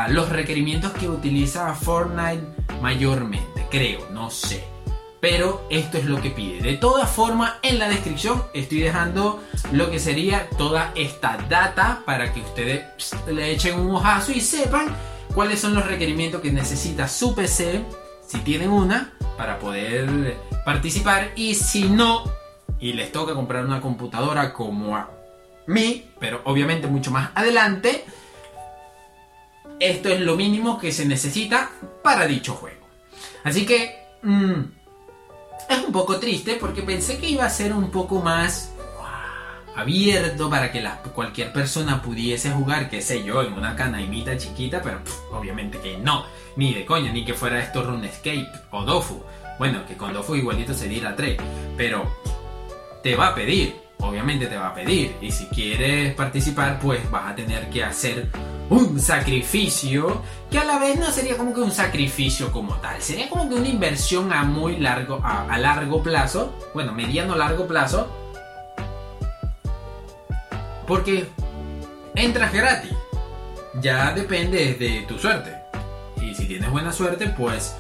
los 0.09 0.29
requerimientos 0.29 0.93
que 0.93 1.09
utiliza 1.09 1.75
Fortnite 1.75 2.43
mayormente, 2.81 3.67
creo, 3.71 4.09
no 4.11 4.31
sé. 4.31 4.65
Pero 5.21 5.67
esto 5.69 5.99
es 5.99 6.07
lo 6.07 6.23
que 6.23 6.31
pide. 6.31 6.63
De 6.63 6.79
todas 6.79 7.11
formas, 7.11 7.53
en 7.61 7.79
la 7.79 7.91
descripción 7.91 8.43
estoy 8.55 8.79
dejando 8.81 9.43
lo 9.71 9.91
que 9.91 9.99
sería 9.99 10.49
toda 10.57 10.93
esta 10.95 11.37
data 11.47 12.03
para 12.07 12.33
que 12.33 12.41
ustedes 12.41 12.85
le 13.31 13.51
echen 13.51 13.79
un 13.79 13.97
ojazo 13.97 14.33
y 14.33 14.41
sepan 14.41 14.97
cuáles 15.35 15.61
son 15.61 15.75
los 15.75 15.87
requerimientos 15.87 16.41
que 16.41 16.51
necesita 16.51 17.09
su 17.09 17.35
PC, 17.35 17.85
si 18.27 18.39
tienen 18.39 18.71
una, 18.71 19.13
para 19.37 19.59
poder 19.59 20.37
participar. 20.65 21.33
Y 21.37 21.55
si 21.55 21.89
no, 21.89 22.25
y 22.79 22.93
les 22.93 23.13
toca 23.13 23.35
comprar 23.35 23.65
una 23.65 23.81
computadora 23.81 24.53
como 24.53 24.97
a 24.97 25.11
mí, 25.67 26.11
pero 26.19 26.41
obviamente 26.45 26.87
mucho 26.87 27.11
más 27.11 27.31
adelante, 27.35 28.05
esto 29.79 30.09
es 30.09 30.21
lo 30.21 30.37
mínimo 30.37 30.79
que 30.79 30.93
se 30.93 31.07
necesita 31.07 31.71
para 32.03 32.27
dicho 32.27 32.55
juego. 32.55 32.87
Así 33.45 33.65
que 33.65 33.95
mm, 34.23 34.61
es 35.69 35.85
un 35.85 35.93
poco 35.93 36.19
triste 36.19 36.57
porque 36.57 36.83
pensé 36.83 37.19
que 37.19 37.29
iba 37.29 37.45
a 37.45 37.51
ser 37.51 37.73
un 37.73 37.91
poco 37.91 38.21
más 38.21 38.73
abierto 39.77 40.51
para 40.51 40.73
que 40.73 40.87
cualquier 41.15 41.53
persona 41.53 42.03
pudiese 42.03 42.51
jugar, 42.51 42.91
qué 42.91 43.01
sé 43.01 43.23
yo, 43.23 43.43
en 43.43 43.53
una 43.53 43.77
canaimita 43.77 44.37
chiquita, 44.37 44.81
pero 44.83 45.01
obviamente 45.33 45.79
que 45.79 45.99
no, 45.99 46.25
ni 46.57 46.75
de 46.75 46.85
coña, 46.85 47.13
ni 47.13 47.25
que 47.25 47.35
fuera 47.35 47.61
esto 47.61 47.83
RuneScape 47.83 48.49
o 48.71 48.85
Dofu. 48.85 49.23
Bueno, 49.59 49.85
que 49.87 49.97
con 49.97 50.13
Dofu 50.13 50.37
igualito 50.37 50.75
se 50.75 50.89
diera 50.89 51.15
3, 51.15 51.37
pero 51.77 52.11
te 53.03 53.15
va 53.15 53.29
a 53.29 53.35
pedir, 53.35 53.77
obviamente 53.99 54.47
te 54.47 54.57
va 54.57 54.69
a 54.69 54.75
pedir, 54.75 55.17
y 55.21 55.31
si 55.31 55.47
quieres 55.47 56.15
participar, 56.15 56.79
pues 56.81 57.09
vas 57.11 57.33
a 57.33 57.35
tener 57.35 57.69
que 57.71 57.85
hacer 57.85 58.29
un 58.71 59.01
sacrificio 59.01 60.23
que 60.51 60.59
a 60.59 60.65
la 60.65 60.79
vez 60.79 60.99
no 60.99 61.11
sería 61.11 61.37
como 61.37 61.53
que 61.53 61.61
un 61.61 61.73
sacrificio 61.73 62.53
como 62.53 62.77
tal, 62.77 63.03
sería 63.03 63.29
como 63.29 63.49
que 63.49 63.57
una 63.57 63.69
inversión 63.69 64.33
a 64.33 64.45
muy 64.45 64.77
largo, 64.79 65.21
a, 65.23 65.53
a 65.53 65.59
largo 65.59 66.03
plazo, 66.03 66.55
bueno, 66.73 66.93
mediano 66.93 67.37
largo 67.37 67.67
plazo, 67.67 68.30
porque 70.91 71.25
entras 72.17 72.53
gratis. 72.53 72.91
Ya 73.81 74.13
depende 74.13 74.75
de 74.75 75.03
tu 75.07 75.21
suerte. 75.21 75.55
Y 76.21 76.35
si 76.35 76.47
tienes 76.47 76.69
buena 76.69 76.93
suerte, 76.93 77.29
pues 77.29 77.77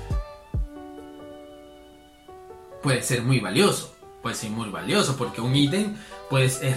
puede 2.84 3.02
ser 3.02 3.22
muy 3.22 3.40
valioso. 3.40 3.92
Puede 4.22 4.36
ser 4.36 4.50
muy 4.50 4.68
valioso 4.68 5.16
porque 5.16 5.40
un 5.40 5.56
ítem 5.56 5.96
pues, 6.28 6.62
es 6.62 6.76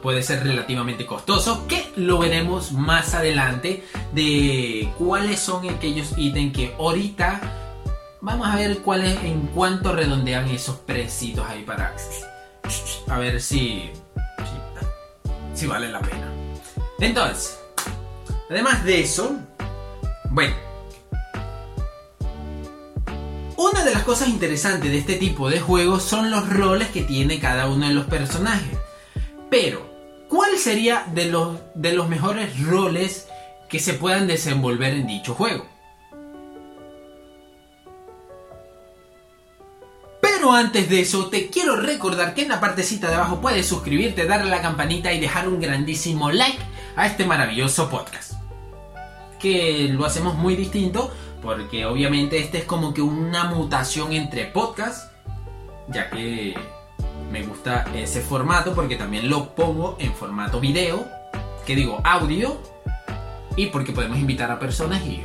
puede 0.00 0.22
ser 0.22 0.44
relativamente 0.44 1.06
costoso. 1.06 1.66
Que 1.66 1.90
lo 1.96 2.18
veremos 2.18 2.70
más 2.70 3.12
adelante 3.14 3.82
de 4.12 4.92
cuáles 4.96 5.40
son 5.40 5.68
aquellos 5.68 6.16
ítems 6.16 6.52
que 6.52 6.72
ahorita 6.78 7.40
vamos 8.20 8.46
a 8.46 8.54
ver 8.54 8.78
cuáles 8.78 9.20
en 9.24 9.48
cuánto 9.48 9.92
redondean 9.92 10.48
esos 10.50 10.76
precios 10.76 11.44
ahí 11.48 11.64
para 11.64 11.96
a 13.08 13.18
ver 13.18 13.40
si 13.40 13.90
si 15.54 15.66
vale 15.66 15.88
la 15.88 16.00
pena. 16.00 16.32
Entonces, 17.00 17.58
además 18.50 18.84
de 18.84 19.00
eso, 19.00 19.36
bueno, 20.30 20.54
una 23.56 23.84
de 23.84 23.92
las 23.92 24.02
cosas 24.02 24.28
interesantes 24.28 24.90
de 24.90 24.98
este 24.98 25.14
tipo 25.14 25.48
de 25.48 25.60
juegos 25.60 26.02
son 26.02 26.30
los 26.30 26.48
roles 26.48 26.88
que 26.88 27.02
tiene 27.02 27.40
cada 27.40 27.68
uno 27.68 27.88
de 27.88 27.94
los 27.94 28.06
personajes. 28.06 28.78
Pero, 29.50 29.88
¿cuál 30.28 30.58
sería 30.58 31.06
de 31.14 31.26
los, 31.26 31.58
de 31.74 31.92
los 31.92 32.08
mejores 32.08 32.60
roles 32.64 33.28
que 33.68 33.78
se 33.78 33.94
puedan 33.94 34.26
desenvolver 34.26 34.94
en 34.94 35.06
dicho 35.06 35.34
juego? 35.34 35.66
Antes 40.52 40.88
de 40.90 41.00
eso, 41.00 41.28
te 41.28 41.48
quiero 41.48 41.76
recordar 41.76 42.34
que 42.34 42.42
en 42.42 42.48
la 42.48 42.60
partecita 42.60 43.08
de 43.08 43.14
abajo 43.14 43.40
puedes 43.40 43.66
suscribirte, 43.66 44.26
darle 44.26 44.48
a 44.52 44.56
la 44.56 44.62
campanita 44.62 45.12
y 45.12 45.20
dejar 45.20 45.48
un 45.48 45.60
grandísimo 45.60 46.30
like 46.30 46.58
a 46.96 47.06
este 47.06 47.24
maravilloso 47.24 47.88
podcast. 47.88 48.34
Que 49.38 49.88
lo 49.90 50.04
hacemos 50.04 50.34
muy 50.34 50.56
distinto 50.56 51.12
porque 51.42 51.84
obviamente 51.86 52.38
este 52.38 52.58
es 52.58 52.64
como 52.64 52.94
que 52.94 53.02
una 53.02 53.44
mutación 53.44 54.12
entre 54.12 54.46
podcast, 54.46 55.12
ya 55.88 56.10
que 56.10 56.54
me 57.30 57.42
gusta 57.42 57.84
ese 57.94 58.20
formato 58.20 58.74
porque 58.74 58.96
también 58.96 59.28
lo 59.28 59.54
pongo 59.54 59.96
en 59.98 60.14
formato 60.14 60.60
video, 60.60 61.06
que 61.66 61.76
digo 61.76 62.00
audio, 62.02 62.58
y 63.56 63.66
porque 63.66 63.92
podemos 63.92 64.18
invitar 64.18 64.50
a 64.50 64.58
personas 64.58 65.04
y 65.04 65.22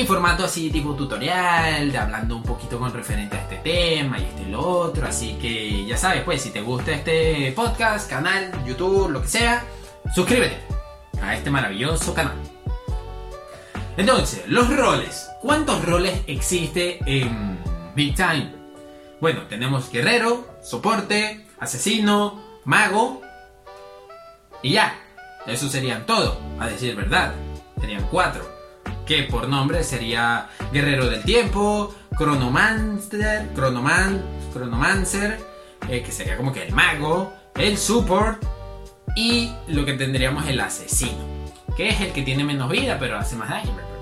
en 0.00 0.06
formato 0.06 0.44
así 0.44 0.70
tipo 0.70 0.94
tutorial, 0.94 1.92
de 1.92 1.98
hablando 1.98 2.36
un 2.36 2.42
poquito 2.42 2.78
con 2.78 2.92
referente 2.92 3.36
a 3.36 3.42
este 3.42 3.56
tema 3.56 4.18
y 4.18 4.24
este 4.24 4.42
y 4.42 4.46
lo 4.46 4.60
otro. 4.60 5.06
Así 5.06 5.34
que 5.34 5.84
ya 5.84 5.96
sabes, 5.96 6.22
pues 6.22 6.42
si 6.42 6.50
te 6.50 6.62
gusta 6.62 6.92
este 6.92 7.52
podcast, 7.52 8.08
canal, 8.08 8.52
YouTube, 8.64 9.10
lo 9.10 9.22
que 9.22 9.28
sea, 9.28 9.64
suscríbete 10.14 10.58
a 11.20 11.36
este 11.36 11.50
maravilloso 11.50 12.14
canal. 12.14 12.36
Entonces, 13.96 14.44
los 14.46 14.74
roles. 14.74 15.28
¿Cuántos 15.42 15.84
roles 15.84 16.20
existe 16.26 16.98
en 17.04 17.58
Big 17.94 18.14
Time? 18.14 18.54
Bueno, 19.20 19.42
tenemos 19.42 19.90
guerrero, 19.90 20.46
soporte, 20.62 21.46
asesino, 21.60 22.42
mago 22.64 23.20
y 24.62 24.72
ya. 24.72 24.98
Eso 25.46 25.68
serían 25.68 26.06
todo, 26.06 26.40
a 26.58 26.68
decir 26.68 26.94
verdad. 26.96 27.34
Serían 27.80 28.06
cuatro. 28.10 28.51
Que 29.06 29.24
por 29.24 29.48
nombre 29.48 29.82
sería 29.84 30.48
Guerrero 30.72 31.08
del 31.08 31.22
Tiempo, 31.22 31.94
Chronomancer, 32.16 33.52
Chronoman, 33.54 34.22
Chronomancer, 34.52 35.40
eh, 35.88 36.02
que 36.02 36.12
sería 36.12 36.36
como 36.36 36.52
que 36.52 36.62
el 36.62 36.72
mago, 36.72 37.32
el 37.54 37.76
support 37.76 38.42
y 39.16 39.50
lo 39.68 39.84
que 39.84 39.94
tendríamos 39.94 40.46
el 40.48 40.60
asesino, 40.60 41.18
que 41.76 41.88
es 41.88 42.00
el 42.00 42.12
que 42.12 42.22
tiene 42.22 42.44
menos 42.44 42.70
vida 42.70 42.98
pero 42.98 43.18
hace 43.18 43.36
más 43.36 43.50
daño. 43.50 43.92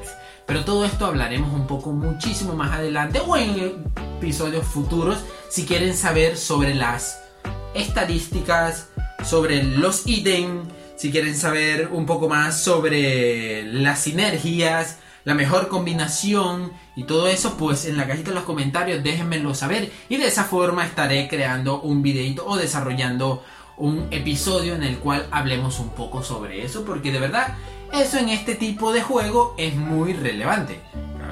Pero 0.50 0.64
todo 0.64 0.84
esto 0.84 1.06
hablaremos 1.06 1.54
un 1.54 1.68
poco 1.68 1.92
muchísimo 1.92 2.56
más 2.56 2.72
adelante 2.72 3.20
o 3.24 3.36
en 3.36 3.84
episodios 4.18 4.66
futuros 4.66 5.18
si 5.48 5.64
quieren 5.64 5.96
saber 5.96 6.36
sobre 6.36 6.74
las 6.74 7.22
estadísticas, 7.72 8.88
sobre 9.22 9.62
los 9.62 10.08
ítems, 10.08 10.66
si 11.00 11.10
quieren 11.10 11.34
saber 11.34 11.88
un 11.92 12.04
poco 12.04 12.28
más 12.28 12.62
sobre 12.62 13.62
las 13.62 14.00
sinergias, 14.00 14.98
la 15.24 15.32
mejor 15.32 15.68
combinación 15.68 16.72
y 16.94 17.04
todo 17.04 17.26
eso, 17.26 17.56
pues 17.56 17.86
en 17.86 17.96
la 17.96 18.06
cajita 18.06 18.28
de 18.28 18.34
los 18.34 18.44
comentarios 18.44 19.02
déjenmelo 19.02 19.54
saber 19.54 19.90
y 20.10 20.18
de 20.18 20.26
esa 20.26 20.44
forma 20.44 20.84
estaré 20.84 21.26
creando 21.26 21.80
un 21.80 22.02
videito 22.02 22.46
o 22.46 22.58
desarrollando 22.58 23.42
un 23.78 24.08
episodio 24.10 24.74
en 24.74 24.82
el 24.82 24.98
cual 24.98 25.26
hablemos 25.30 25.80
un 25.80 25.88
poco 25.88 26.22
sobre 26.22 26.66
eso 26.66 26.84
porque 26.84 27.10
de 27.10 27.20
verdad 27.20 27.56
eso 27.94 28.18
en 28.18 28.28
este 28.28 28.54
tipo 28.54 28.92
de 28.92 29.00
juego 29.00 29.54
es 29.56 29.74
muy 29.74 30.12
relevante. 30.12 30.80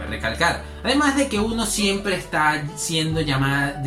Recalcar. 0.09 0.65
Además 0.83 1.19
de 1.19 1.29
que 1.29 1.41
uno 1.41 1.67
siempre 1.67 2.17
está 2.17 2.65
siendo 2.77 3.21
llamada. 3.21 3.83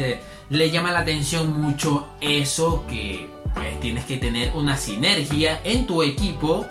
le 0.50 0.70
llama 0.70 0.92
la 0.92 1.00
atención 1.00 1.60
mucho 1.60 2.08
eso 2.22 2.86
que 2.88 3.41
pues, 3.54 3.80
tienes 3.80 4.06
que 4.06 4.18
tener 4.18 4.52
una 4.56 4.78
sinergia 4.78 5.62
en 5.64 5.86
tu 5.88 6.04
equipo 6.04 6.66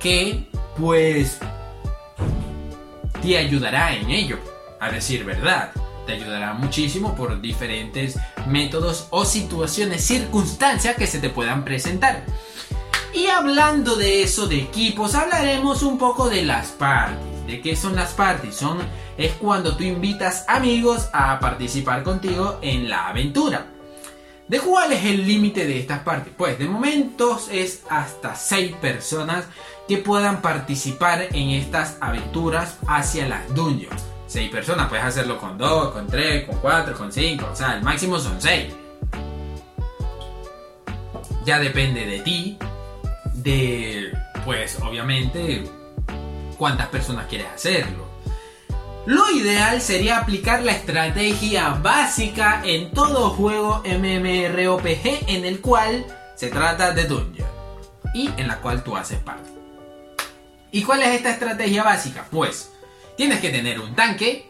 que 0.00 0.46
pues 0.78 1.38
te 3.22 3.38
ayudará 3.38 3.94
en 3.94 4.10
ello. 4.10 4.38
A 4.80 4.90
decir 4.90 5.24
verdad. 5.24 5.72
Te 6.06 6.12
ayudará 6.12 6.52
muchísimo 6.52 7.14
por 7.14 7.40
diferentes 7.40 8.18
métodos 8.46 9.06
o 9.08 9.24
situaciones, 9.24 10.04
circunstancias 10.04 10.96
que 10.96 11.06
se 11.06 11.18
te 11.18 11.30
puedan 11.30 11.64
presentar. 11.64 12.24
Y 13.14 13.28
hablando 13.28 13.96
de 13.96 14.22
eso, 14.22 14.46
de 14.46 14.58
equipos, 14.58 15.14
hablaremos 15.14 15.82
un 15.82 15.96
poco 15.96 16.28
de 16.28 16.42
las 16.42 16.72
parties. 16.72 17.46
¿De 17.46 17.60
qué 17.60 17.76
son 17.76 17.94
las 17.94 18.12
parties? 18.12 18.56
Son, 18.56 18.78
es 19.16 19.32
cuando 19.34 19.76
tú 19.76 19.84
invitas 19.84 20.44
amigos 20.48 21.08
a 21.12 21.38
participar 21.38 22.02
contigo 22.02 22.58
en 22.60 22.90
la 22.90 23.08
aventura. 23.08 23.73
¿De 24.48 24.60
cuál 24.60 24.92
es 24.92 25.02
el 25.06 25.26
límite 25.26 25.66
de 25.66 25.78
estas 25.78 26.00
parties? 26.00 26.34
Pues 26.36 26.58
de 26.58 26.66
momentos 26.66 27.48
es 27.50 27.82
hasta 27.88 28.34
6 28.34 28.76
personas 28.76 29.46
que 29.88 29.96
puedan 29.96 30.42
participar 30.42 31.28
en 31.32 31.50
estas 31.50 31.96
aventuras 32.00 32.76
hacia 32.86 33.26
las 33.26 33.54
dungeons. 33.54 34.04
6 34.26 34.50
personas, 34.50 34.88
puedes 34.88 35.04
hacerlo 35.04 35.38
con 35.38 35.56
2, 35.56 35.92
con 35.92 36.06
3, 36.06 36.44
con 36.44 36.58
4, 36.58 36.94
con 36.94 37.10
5, 37.10 37.48
o 37.52 37.56
sea, 37.56 37.76
el 37.76 37.82
máximo 37.82 38.18
son 38.18 38.40
6. 38.40 38.74
Ya 41.46 41.58
depende 41.58 42.04
de 42.04 42.18
ti 42.20 42.58
de, 43.32 44.12
pues 44.44 44.78
obviamente, 44.82 45.64
cuántas 46.58 46.88
personas 46.88 47.26
quieres 47.28 47.48
hacerlo. 47.54 48.13
Lo 49.06 49.30
ideal 49.30 49.80
sería 49.80 50.18
aplicar 50.18 50.62
la 50.62 50.72
estrategia 50.72 51.70
básica 51.70 52.62
en 52.64 52.90
todo 52.92 53.30
juego 53.30 53.82
MMORPG 53.84 55.28
en 55.28 55.44
el 55.44 55.60
cual 55.60 56.06
se 56.36 56.48
trata 56.48 56.92
de 56.92 57.04
dungeon 57.04 57.48
y 58.14 58.28
en 58.36 58.48
la 58.48 58.60
cual 58.60 58.82
tú 58.82 58.96
haces 58.96 59.18
parte. 59.18 59.50
¿Y 60.72 60.82
cuál 60.82 61.02
es 61.02 61.08
esta 61.08 61.30
estrategia 61.30 61.82
básica? 61.82 62.26
Pues 62.30 62.72
tienes 63.16 63.40
que 63.40 63.50
tener 63.50 63.78
un 63.78 63.94
tanque, 63.94 64.48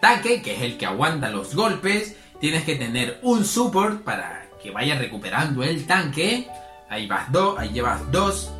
tanque 0.00 0.42
que 0.42 0.54
es 0.54 0.62
el 0.62 0.76
que 0.76 0.86
aguanta 0.86 1.30
los 1.30 1.54
golpes, 1.54 2.16
tienes 2.40 2.64
que 2.64 2.76
tener 2.76 3.18
un 3.22 3.44
support 3.44 4.02
para 4.02 4.46
que 4.62 4.70
vaya 4.70 4.96
recuperando 4.98 5.62
el 5.62 5.86
tanque, 5.86 6.48
Ahí 6.88 7.06
vas 7.06 7.30
dos, 7.32 7.58
ahí 7.58 7.70
llevas 7.70 8.00
dos. 8.12 8.50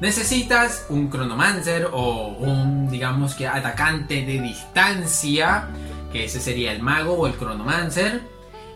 Necesitas 0.00 0.86
un 0.88 1.08
cronomancer 1.08 1.88
o 1.92 2.28
un, 2.38 2.90
digamos 2.90 3.34
que, 3.34 3.46
atacante 3.46 4.24
de 4.24 4.40
distancia, 4.40 5.68
que 6.10 6.24
ese 6.24 6.40
sería 6.40 6.72
el 6.72 6.82
mago 6.82 7.14
o 7.14 7.26
el 7.26 7.34
cronomancer. 7.34 8.22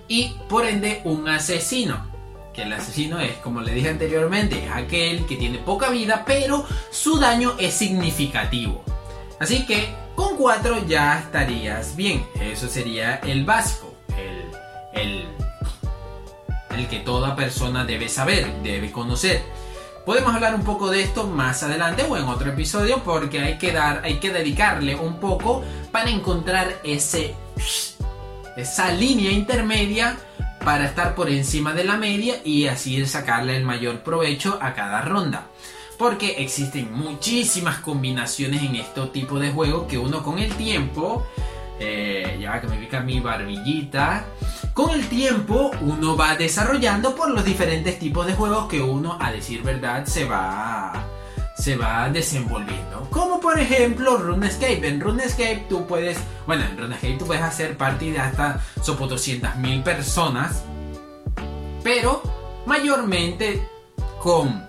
Y 0.07 0.35
por 0.49 0.67
ende 0.67 1.01
un 1.05 1.29
asesino, 1.29 2.07
que 2.53 2.63
el 2.63 2.73
asesino 2.75 3.21
es, 3.21 3.33
como 3.39 3.63
le 3.63 3.73
dije 3.73 3.89
anteriormente, 3.89 4.69
aquel 4.69 5.25
que 5.25 5.37
tiene 5.37 5.59
poca 5.59 5.89
vida, 5.89 6.25
pero 6.27 6.67
su 6.91 7.19
daño 7.19 7.55
es 7.59 7.73
significativo. 7.73 8.85
Así 9.41 9.65
que 9.65 9.95
con 10.15 10.37
cuatro 10.37 10.87
ya 10.87 11.21
estarías 11.21 11.97
bien. 11.97 12.27
Eso 12.39 12.69
sería 12.69 13.17
el 13.17 13.45
básico, 13.45 13.95
el, 14.17 15.01
el 15.01 15.35
el 16.77 16.89
que 16.89 17.01
toda 17.01 17.37
persona 17.37 17.85
debe 17.85 18.09
saber, 18.09 18.53
debe 18.63 18.91
conocer. 18.91 19.43
Podemos 20.05 20.35
hablar 20.35 20.55
un 20.55 20.65
poco 20.65 20.91
de 20.91 21.03
esto 21.03 21.27
más 21.27 21.63
adelante 21.63 22.05
o 22.09 22.17
en 22.17 22.25
otro 22.25 22.51
episodio 22.51 23.03
porque 23.03 23.41
hay 23.41 23.57
que 23.57 23.73
dar, 23.73 24.03
hay 24.05 24.21
que 24.21 24.31
dedicarle 24.31 24.97
un 24.97 25.19
poco 25.19 25.65
para 25.91 26.11
encontrar 26.11 26.81
ese 26.85 27.35
esa 28.57 28.93
línea 28.93 29.33
intermedia 29.33 30.17
para 30.63 30.85
estar 30.85 31.15
por 31.15 31.31
encima 31.31 31.73
de 31.73 31.85
la 31.85 31.97
media 31.97 32.37
y 32.45 32.67
así 32.67 33.05
sacarle 33.07 33.57
el 33.57 33.65
mayor 33.65 34.01
provecho 34.01 34.59
a 34.61 34.75
cada 34.75 35.01
ronda. 35.01 35.47
Porque 35.99 36.37
existen 36.39 36.93
muchísimas 36.93 37.79
combinaciones 37.79 38.63
en 38.63 38.77
este 38.77 39.01
tipo 39.07 39.39
de 39.39 39.53
juegos 39.53 39.87
que 39.87 39.97
uno 39.97 40.23
con 40.23 40.39
el 40.39 40.53
tiempo 40.55 41.27
eh, 41.79 42.39
ya 42.41 42.61
que 42.61 42.69
me 42.69 42.77
pica 42.77 43.01
mi 43.01 43.21
barbillita. 43.21 44.27
Con 44.75 44.91
el 44.91 45.09
tiempo 45.09 45.71
uno 45.81 46.17
va 46.17 46.35
desarrollando 46.35 47.15
por 47.15 47.31
los 47.31 47.45
diferentes 47.45 47.97
tipos 48.01 48.27
de 48.27 48.35
juegos 48.35 48.67
que 48.67 48.83
uno, 48.83 49.17
a 49.21 49.31
decir 49.31 49.63
verdad, 49.63 50.05
se 50.05 50.25
va 50.25 51.11
se 51.57 51.77
va 51.77 52.11
desenvolviendo. 52.11 53.09
Como 53.11 53.41
por 53.41 53.59
ejemplo 53.59 54.19
RuneScape. 54.19 54.87
En 54.89 55.01
RuneScape 55.01 55.67
tú 55.69 55.87
puedes, 55.87 56.19
bueno, 56.47 56.65
en 56.65 56.77
RuneScape 56.77 57.17
tú 57.19 57.27
puedes 57.27 57.43
hacer 57.45 57.77
partidas 57.77 58.33
hasta 58.33 58.61
sopo 58.83 59.09
200.000 59.09 59.83
personas, 59.85 60.65
pero 61.85 62.23
mayormente 62.67 63.69
con 64.21 64.65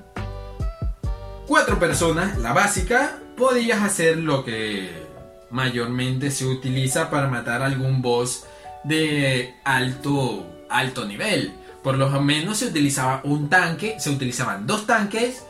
cuatro 1.47 1.79
personas, 1.79 2.37
la 2.37 2.53
básica, 2.53 3.17
podías 3.35 3.81
hacer 3.81 4.17
lo 4.17 4.45
que 4.45 5.03
mayormente 5.49 6.29
se 6.29 6.45
utiliza 6.45 7.09
para 7.09 7.27
matar 7.27 7.63
algún 7.63 8.01
boss 8.01 8.45
de 8.86 9.56
alto, 9.63 10.45
alto 10.69 11.06
nivel. 11.06 11.54
Por 11.84 11.98
lo 11.98 12.10
menos 12.21 12.58
se 12.58 12.67
utilizaba 12.67 13.21
un 13.24 13.50
tanque, 13.50 14.00
se 14.00 14.10
utilizaban 14.10 14.65
dos 14.65 14.86
tanques, 14.88 15.45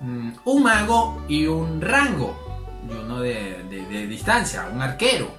mm, 0.00 0.30
un 0.44 0.62
mago 0.62 1.24
y 1.28 1.46
un 1.46 1.80
rango, 1.80 2.36
y 2.88 2.92
uno 2.92 3.20
de, 3.20 3.62
de 3.64 4.06
distancia, 4.06 4.68
un 4.72 4.82
arquero. 4.82 5.30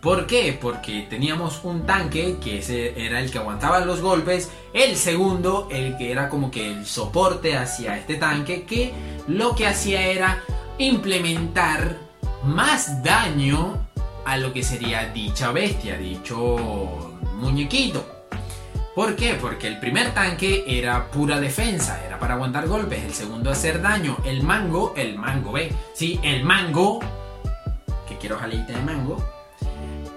¿Por 0.00 0.26
qué? 0.26 0.58
Porque 0.58 1.06
teníamos 1.10 1.60
un 1.62 1.84
tanque 1.84 2.38
que 2.42 2.60
ese 2.60 3.04
era 3.04 3.20
el 3.20 3.30
que 3.30 3.36
aguantaba 3.36 3.80
los 3.80 4.00
golpes, 4.00 4.50
el 4.72 4.96
segundo, 4.96 5.68
el 5.70 5.98
que 5.98 6.10
era 6.10 6.30
como 6.30 6.50
que 6.50 6.70
el 6.70 6.86
soporte 6.86 7.54
hacia 7.54 7.98
este 7.98 8.14
tanque, 8.14 8.64
que 8.64 8.94
lo 9.28 9.54
que 9.54 9.66
hacía 9.66 10.06
era 10.06 10.42
implementar 10.78 11.98
más 12.42 13.02
daño 13.02 13.89
a 14.24 14.36
lo 14.36 14.52
que 14.52 14.62
sería 14.62 15.06
dicha 15.06 15.52
bestia, 15.52 15.96
dicho 15.96 17.16
muñequito. 17.34 18.20
¿Por 18.94 19.16
qué? 19.16 19.34
Porque 19.34 19.68
el 19.68 19.78
primer 19.78 20.12
tanque 20.12 20.64
era 20.66 21.10
pura 21.10 21.40
defensa, 21.40 22.04
era 22.04 22.18
para 22.18 22.34
aguantar 22.34 22.66
golpes, 22.66 23.02
el 23.04 23.14
segundo 23.14 23.50
hacer 23.50 23.80
daño, 23.80 24.16
el 24.24 24.42
mango, 24.42 24.94
el 24.96 25.16
mango, 25.16 25.52
¿ve? 25.52 25.72
Sí, 25.94 26.20
el 26.22 26.44
mango, 26.44 27.00
que 28.08 28.18
quiero 28.18 28.36
jalita 28.36 28.72
de 28.72 28.82
mango. 28.82 29.24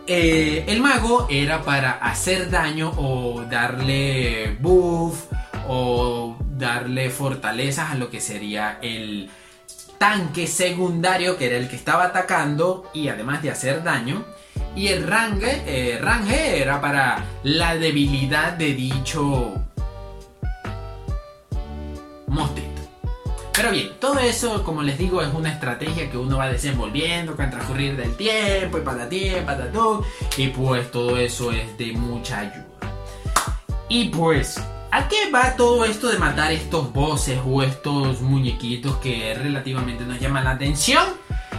Eh, 0.05 0.65
el 0.67 0.81
mago 0.81 1.27
era 1.29 1.61
para 1.61 1.91
hacer 1.91 2.49
daño 2.49 2.91
o 2.97 3.43
darle 3.49 4.57
buff 4.59 5.27
o 5.67 6.35
darle 6.57 7.09
fortalezas 7.09 7.91
a 7.91 7.95
lo 7.95 8.09
que 8.09 8.19
sería 8.19 8.79
el, 8.81 9.29
tanque 9.97 10.47
secundario 10.47 11.37
que 11.37 11.47
era 11.47 11.57
el 11.57 11.69
que 11.69 11.75
estaba 11.75 12.05
atacando 12.05 12.89
y 12.93 13.07
además 13.07 13.41
de 13.41 13.51
hacer 13.51 13.83
daño. 13.83 14.25
Y 14.75 14.87
el 14.87 15.07
range, 15.07 15.63
eh, 15.65 15.99
range 16.01 16.61
era 16.61 16.81
para 16.81 17.23
la 17.43 17.75
debilidad 17.75 18.53
de 18.53 18.73
dicho 18.73 19.53
monstruo. 22.27 22.73
Pero 23.55 23.69
bien, 23.69 23.91
todo 23.99 24.17
eso, 24.17 24.63
como 24.63 24.81
les 24.81 24.97
digo, 24.97 25.21
es 25.21 25.31
una 25.31 25.51
estrategia 25.51 26.09
que 26.09 26.17
uno 26.17 26.37
va 26.37 26.49
desenvolviendo 26.49 27.35
con 27.35 27.51
transcurrir 27.51 27.95
del 27.95 28.15
tiempo 28.17 28.79
y 28.79 28.81
patatín, 28.81 29.45
patatón. 29.45 30.01
Y 30.37 30.47
pues 30.47 30.89
todo 30.89 31.17
eso 31.17 31.51
es 31.51 31.77
de 31.77 31.93
mucha 31.93 32.39
ayuda. 32.39 32.65
Y 33.89 34.09
pues, 34.09 34.59
¿a 34.93 35.07
qué 35.07 35.31
va 35.31 35.55
todo 35.55 35.85
esto 35.85 36.09
de 36.09 36.19
matar 36.19 36.51
estos 36.51 36.93
bosses 36.93 37.39
o 37.43 37.63
estos 37.63 38.21
muñequitos 38.21 38.97
que 38.97 39.33
relativamente 39.33 40.05
nos 40.05 40.19
llaman 40.19 40.43
la 40.43 40.51
atención? 40.51 41.03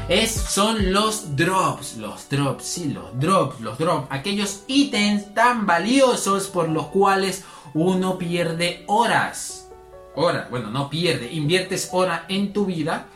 Es, 0.09 0.31
son 0.31 0.93
los 0.93 1.35
drops, 1.35 1.97
los 1.97 2.29
drops, 2.29 2.65
sí, 2.65 2.93
los 2.93 3.19
drops, 3.19 3.61
los 3.61 3.77
drops, 3.77 4.07
aquellos 4.11 4.63
ítems 4.69 5.35
tan 5.35 5.67
valiosos 5.67 6.47
por 6.47 6.69
los 6.69 6.87
cuales 6.87 7.45
uno 7.73 8.19
pierde 8.19 8.85
horas 8.87 9.69
hora, 10.15 10.47
bueno, 10.49 10.71
no 10.71 10.89
pierde, 10.89 11.33
inviertes 11.33 11.89
hora 11.91 12.27
en 12.29 12.53
tu 12.53 12.67
vida 12.67 13.09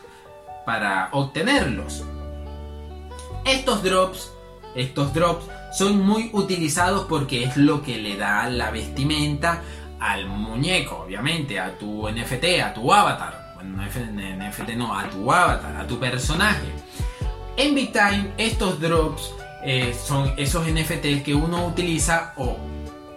para 0.65 1.07
obtenerlos. 1.13 2.03
Estos 3.45 3.81
drops, 3.83 4.33
estos 4.75 5.13
drops 5.13 5.45
son 5.71 6.05
muy 6.05 6.29
utilizados 6.33 7.05
porque 7.07 7.43
es 7.43 7.55
lo 7.55 7.83
que 7.83 7.97
le 7.97 8.17
da 8.17 8.49
la 8.49 8.71
vestimenta 8.71 9.61
al 9.99 10.27
muñeco, 10.27 11.03
obviamente, 11.05 11.59
a 11.59 11.77
tu 11.77 12.09
NFT, 12.09 12.61
a 12.63 12.73
tu 12.73 12.91
avatar. 12.93 13.53
Bueno, 13.55 13.83
NFT 13.83 14.69
no, 14.75 14.97
a 14.97 15.09
tu 15.09 15.31
avatar, 15.31 15.75
a 15.75 15.85
tu 15.85 15.99
personaje. 15.99 16.67
En 17.57 17.75
Time, 17.75 18.31
estos 18.37 18.79
drops 18.79 19.33
eh, 19.63 19.93
son 19.93 20.33
esos 20.37 20.65
NFTs 20.65 21.23
que 21.23 21.33
uno 21.35 21.65
utiliza 21.67 22.33
o 22.37 22.57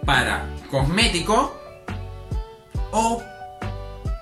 para 0.05 0.45
cosmético 0.69 1.57
o 2.91 3.21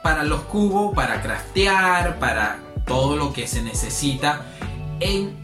para 0.03 0.23
los 0.23 0.41
cubos, 0.41 0.93
para 0.93 1.21
craftear, 1.21 2.19
para 2.19 2.59
todo 2.85 3.15
lo 3.15 3.33
que 3.33 3.47
se 3.47 3.63
necesita 3.63 4.45
en, 4.99 5.43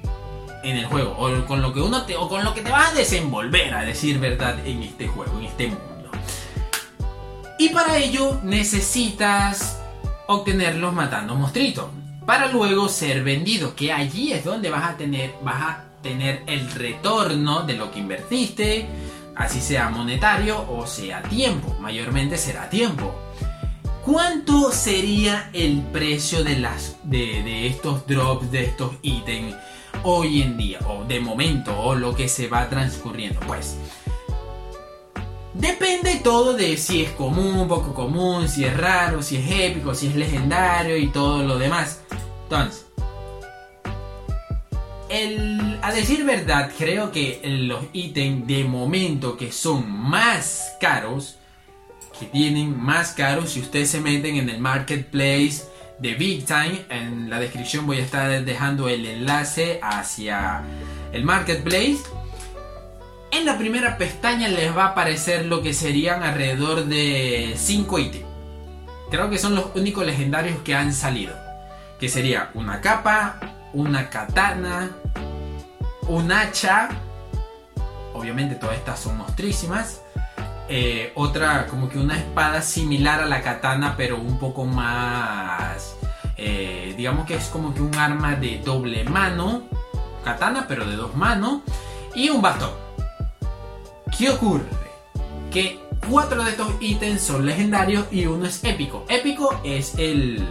en 0.63 0.77
el 0.77 0.85
juego. 0.85 1.15
O 1.17 1.45
con 1.45 1.61
lo 1.61 1.73
que 1.73 1.81
uno 1.81 2.03
te, 2.03 2.15
o 2.15 2.29
con 2.29 2.43
lo 2.43 2.53
que 2.53 2.61
te 2.61 2.71
vas 2.71 2.91
a 2.91 2.95
desenvolver, 2.95 3.73
a 3.73 3.83
decir 3.83 4.19
verdad, 4.19 4.59
en 4.65 4.83
este 4.83 5.07
juego, 5.07 5.39
en 5.39 5.45
este 5.45 5.67
mundo. 5.67 5.86
Y 7.57 7.69
para 7.69 7.97
ello 7.97 8.39
necesitas 8.43 9.79
obtenerlos 10.27 10.93
matando 10.93 11.35
monstruitos. 11.35 11.85
Para 12.25 12.47
luego 12.47 12.87
ser 12.89 13.23
vendido. 13.23 13.75
Que 13.75 13.91
allí 13.91 14.33
es 14.33 14.43
donde 14.43 14.69
vas 14.69 14.89
a 14.89 14.97
tener. 14.97 15.33
Vas 15.41 15.61
a 15.61 15.83
tener 16.03 16.43
el 16.45 16.69
retorno 16.71 17.63
de 17.63 17.73
lo 17.73 17.91
que 17.91 17.99
invertiste. 17.99 18.87
Así 19.35 19.61
sea 19.61 19.89
monetario 19.89 20.65
o 20.69 20.85
sea 20.85 21.21
tiempo. 21.23 21.75
Mayormente 21.79 22.37
será 22.37 22.69
tiempo. 22.69 23.13
¿Cuánto 24.05 24.71
sería 24.71 25.49
el 25.51 25.81
precio 25.81 26.43
de, 26.43 26.57
las, 26.57 26.95
de, 27.03 27.67
estos 27.67 28.07
drops, 28.07 28.49
de 28.51 28.63
estos 28.63 28.93
ítems 29.01 29.53
hoy 30.03 30.43
en 30.43 30.57
día? 30.57 30.79
O 30.87 31.03
de 31.03 31.19
momento, 31.19 31.77
o 31.77 31.93
lo 31.93 32.15
que 32.15 32.29
se 32.29 32.47
va 32.47 32.69
transcurriendo. 32.69 33.41
Pues 33.41 33.75
Depende 35.57 36.21
todo 36.23 36.53
de 36.53 36.77
si 36.77 37.03
es 37.03 37.11
común, 37.11 37.67
poco 37.67 37.93
común, 37.93 38.47
si 38.47 38.63
es 38.65 38.77
raro, 38.77 39.23
si 39.23 39.37
es 39.37 39.51
épico, 39.51 39.95
si 39.95 40.07
es 40.07 40.15
legendario 40.15 40.97
y 40.97 41.07
todo 41.07 41.43
lo 41.43 41.57
demás. 41.57 42.01
Entonces, 42.43 42.85
a 45.81 45.91
decir 45.91 46.25
verdad, 46.25 46.71
creo 46.77 47.11
que 47.11 47.41
los 47.43 47.85
ítems 47.93 48.45
de 48.45 48.63
momento 48.65 49.37
que 49.37 49.51
son 49.51 49.89
más 49.89 50.75
caros 50.79 51.37
que 52.19 52.25
tienen 52.25 52.79
más 52.81 53.13
caros 53.13 53.51
si 53.51 53.61
ustedes 53.61 53.91
se 53.91 54.01
meten 54.01 54.37
en 54.37 54.49
el 54.49 54.59
marketplace 54.59 55.63
de 55.99 56.15
Big 56.15 56.45
Time. 56.45 56.85
En 56.89 57.29
la 57.29 57.39
descripción 57.39 57.85
voy 57.85 57.97
a 57.97 58.03
estar 58.03 58.43
dejando 58.43 58.89
el 58.89 59.05
enlace 59.05 59.79
hacia 59.81 60.63
el 61.13 61.23
marketplace. 61.23 61.99
La 63.47 63.57
primera 63.57 63.97
pestaña 63.97 64.49
les 64.49 64.75
va 64.75 64.83
a 64.83 64.87
aparecer 64.87 65.45
lo 65.45 65.61
que 65.61 65.73
serían 65.73 66.21
alrededor 66.21 66.83
de 66.83 67.53
5 67.55 67.97
ítems. 67.97 68.25
Creo 69.09 69.29
que 69.29 69.37
son 69.37 69.55
los 69.55 69.67
únicos 69.73 70.05
legendarios 70.05 70.59
que 70.65 70.75
han 70.75 70.91
salido. 70.91 71.33
Que 71.97 72.09
sería 72.09 72.51
una 72.55 72.81
capa, 72.81 73.39
una 73.71 74.09
katana, 74.09 74.91
un 76.09 76.29
hacha. 76.29 76.89
Obviamente 78.13 78.55
todas 78.55 78.75
estas 78.75 78.99
son 78.99 79.17
monstrísimas 79.17 80.01
eh, 80.67 81.13
otra, 81.15 81.67
como 81.67 81.87
que 81.87 81.99
una 81.99 82.17
espada 82.17 82.61
similar 82.61 83.21
a 83.21 83.27
la 83.27 83.41
katana, 83.41 83.93
pero 83.95 84.17
un 84.17 84.39
poco 84.39 84.65
más, 84.65 85.95
eh, 86.35 86.93
digamos 86.97 87.25
que 87.25 87.35
es 87.35 87.45
como 87.45 87.73
que 87.73 87.81
un 87.81 87.95
arma 87.95 88.35
de 88.35 88.59
doble 88.59 89.05
mano, 89.05 89.63
katana, 90.25 90.65
pero 90.67 90.85
de 90.85 90.97
dos 90.97 91.15
manos, 91.15 91.61
y 92.13 92.27
un 92.27 92.41
bastón. 92.41 92.86
¿Qué 94.15 94.29
ocurre? 94.29 94.65
Que 95.51 95.79
cuatro 96.09 96.43
de 96.43 96.51
estos 96.51 96.73
ítems 96.79 97.21
son 97.21 97.45
legendarios 97.45 98.05
y 98.11 98.25
uno 98.25 98.45
es 98.45 98.63
épico. 98.63 99.05
Épico 99.09 99.59
es 99.63 99.95
el, 99.97 100.45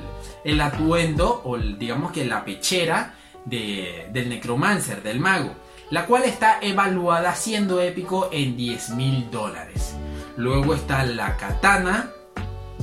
el 0.44 0.60
atuendo, 0.60 1.42
o 1.44 1.56
digamos 1.56 2.12
que 2.12 2.24
la 2.24 2.44
pechera 2.44 3.14
del 3.44 4.28
necromancer, 4.28 5.02
del 5.02 5.20
mago 5.20 5.54
la 5.90 6.06
cual 6.06 6.24
está 6.24 6.58
evaluada 6.60 7.34
siendo 7.34 7.80
épico 7.80 8.28
en 8.32 8.56
10 8.56 8.90
mil 8.90 9.30
dólares. 9.30 9.94
Luego 10.36 10.74
está 10.74 11.04
la 11.04 11.36
katana 11.36 12.10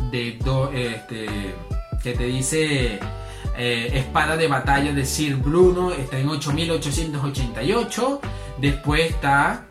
de 0.10 0.40
este, 0.74 1.28
que 2.02 2.14
te 2.14 2.24
dice 2.26 3.00
eh, 3.58 3.90
espada 3.94 4.38
de 4.38 4.48
batalla 4.48 4.94
de 4.94 5.06
Sir 5.06 5.36
Bruno, 5.36 5.92
está 5.92 6.18
en 6.18 6.30
8888. 6.30 8.22
Después 8.60 9.12
está 9.12 9.66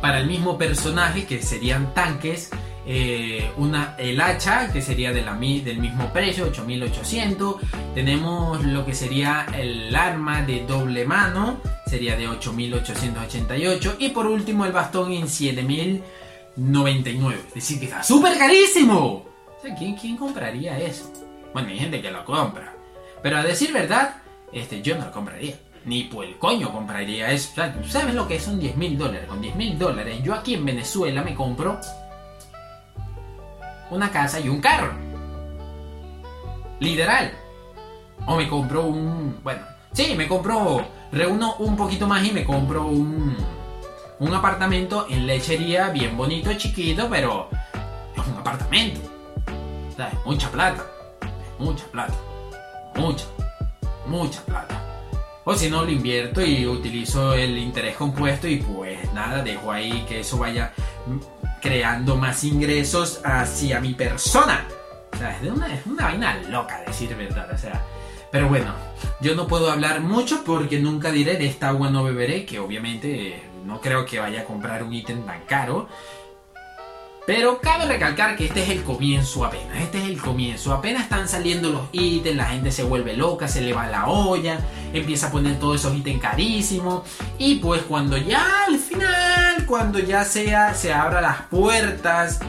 para 0.00 0.18
el 0.18 0.26
mismo 0.26 0.58
personaje 0.58 1.26
que 1.26 1.42
serían 1.42 1.94
tanques. 1.94 2.50
Eh, 2.86 3.50
una, 3.58 3.94
el 3.98 4.20
hacha 4.20 4.72
que 4.72 4.80
sería 4.80 5.12
de 5.12 5.22
la, 5.22 5.34
del 5.34 5.78
mismo 5.78 6.10
precio 6.14 6.46
8800 6.46 7.56
tenemos 7.94 8.64
lo 8.64 8.86
que 8.86 8.94
sería 8.94 9.46
el 9.54 9.94
arma 9.94 10.40
de 10.42 10.64
doble 10.64 11.04
mano 11.04 11.60
sería 11.86 12.16
de 12.16 12.26
8888 12.26 13.96
y 13.98 14.08
por 14.08 14.26
último 14.26 14.64
el 14.64 14.72
bastón 14.72 15.12
en 15.12 15.28
7000 15.28 16.02
99. 16.56 17.40
Es 17.48 17.54
decir, 17.54 17.78
que 17.78 17.86
está 17.86 18.02
súper 18.02 18.38
carísimo. 18.38 19.26
¿quién, 19.78 20.16
compraría 20.16 20.78
eso? 20.78 21.12
Bueno, 21.52 21.68
hay 21.68 21.78
gente 21.78 22.00
que 22.00 22.10
lo 22.10 22.24
compra. 22.24 22.74
Pero 23.22 23.38
a 23.38 23.42
decir 23.42 23.72
verdad, 23.72 24.16
este, 24.52 24.82
yo 24.82 24.96
no 24.96 25.06
lo 25.06 25.12
compraría. 25.12 25.56
Ni 25.84 26.04
por 26.04 26.24
el 26.24 26.36
coño 26.38 26.72
compraría 26.72 27.30
eso. 27.30 27.52
¿Sabes 27.88 28.14
lo 28.14 28.28
que 28.28 28.38
son 28.38 28.60
10 28.60 28.76
mil 28.76 28.98
dólares? 28.98 29.26
Con 29.28 29.40
10 29.40 29.56
mil 29.56 29.78
dólares, 29.78 30.22
yo 30.22 30.34
aquí 30.34 30.54
en 30.54 30.64
Venezuela 30.64 31.22
me 31.22 31.34
compro 31.34 31.78
una 33.90 34.10
casa 34.10 34.40
y 34.40 34.48
un 34.48 34.60
carro. 34.60 34.92
Literal. 36.80 37.32
O 38.26 38.36
me 38.36 38.48
compro 38.48 38.86
un. 38.86 39.38
Bueno, 39.42 39.62
sí, 39.92 40.14
me 40.16 40.28
compro. 40.28 40.86
Reúno 41.12 41.56
un 41.56 41.76
poquito 41.76 42.06
más 42.06 42.24
y 42.24 42.30
me 42.30 42.44
compro 42.44 42.86
un 42.86 43.36
un 44.20 44.34
apartamento 44.34 45.06
en 45.08 45.26
lechería 45.26 45.88
bien 45.88 46.14
bonito, 46.16 46.52
chiquito, 46.52 47.08
pero 47.08 47.48
es 48.14 48.26
un 48.26 48.38
apartamento. 48.38 49.00
O 49.90 49.96
sea, 49.96 50.08
es 50.08 50.26
mucha 50.26 50.50
plata. 50.50 50.86
mucha 51.58 51.84
plata. 51.86 52.14
Mucha. 52.96 53.24
Mucha 54.06 54.42
plata. 54.42 54.79
O 55.50 55.56
si 55.56 55.68
no, 55.68 55.84
lo 55.84 55.90
invierto 55.90 56.42
y 56.42 56.64
utilizo 56.64 57.34
el 57.34 57.58
interés 57.58 57.96
compuesto 57.96 58.46
y 58.46 58.58
pues 58.58 59.12
nada, 59.12 59.42
dejo 59.42 59.72
ahí 59.72 60.04
que 60.08 60.20
eso 60.20 60.38
vaya 60.38 60.72
creando 61.60 62.14
más 62.14 62.44
ingresos 62.44 63.20
hacia 63.24 63.80
mi 63.80 63.94
persona. 63.94 64.64
Es, 65.12 65.50
una, 65.50 65.74
es 65.74 65.84
una 65.86 66.04
vaina 66.04 66.40
loca, 66.48 66.80
decir 66.86 67.16
verdad. 67.16 67.52
O 67.52 67.58
sea, 67.58 67.84
pero 68.30 68.48
bueno, 68.48 68.72
yo 69.20 69.34
no 69.34 69.48
puedo 69.48 69.72
hablar 69.72 70.02
mucho 70.02 70.44
porque 70.44 70.78
nunca 70.78 71.10
diré 71.10 71.36
de 71.36 71.46
esta 71.46 71.70
agua 71.70 71.90
no 71.90 72.04
beberé, 72.04 72.46
que 72.46 72.60
obviamente 72.60 73.42
no 73.64 73.80
creo 73.80 74.06
que 74.06 74.20
vaya 74.20 74.42
a 74.42 74.44
comprar 74.44 74.84
un 74.84 74.94
ítem 74.94 75.26
tan 75.26 75.40
caro. 75.46 75.88
Pero 77.32 77.60
cabe 77.60 77.86
recalcar 77.86 78.34
que 78.34 78.46
este 78.46 78.64
es 78.64 78.70
el 78.70 78.82
comienzo 78.82 79.44
apenas, 79.44 79.80
este 79.80 79.98
es 79.98 80.08
el 80.08 80.20
comienzo. 80.20 80.74
Apenas 80.74 81.04
están 81.04 81.28
saliendo 81.28 81.70
los 81.70 81.82
ítems, 81.92 82.36
la 82.36 82.46
gente 82.46 82.72
se 82.72 82.82
vuelve 82.82 83.16
loca, 83.16 83.46
se 83.46 83.60
le 83.60 83.72
va 83.72 83.86
la 83.86 84.08
olla, 84.08 84.58
empieza 84.92 85.28
a 85.28 85.30
poner 85.30 85.56
todos 85.60 85.78
esos 85.78 85.96
ítems 85.96 86.20
carísimos. 86.20 87.02
Y 87.38 87.60
pues 87.60 87.82
cuando 87.82 88.16
ya 88.16 88.64
al 88.66 88.76
final, 88.80 89.64
cuando 89.64 90.00
ya 90.00 90.24
sea, 90.24 90.74
se 90.74 90.92
abra 90.92 91.20
las 91.20 91.42
puertas 91.42 92.40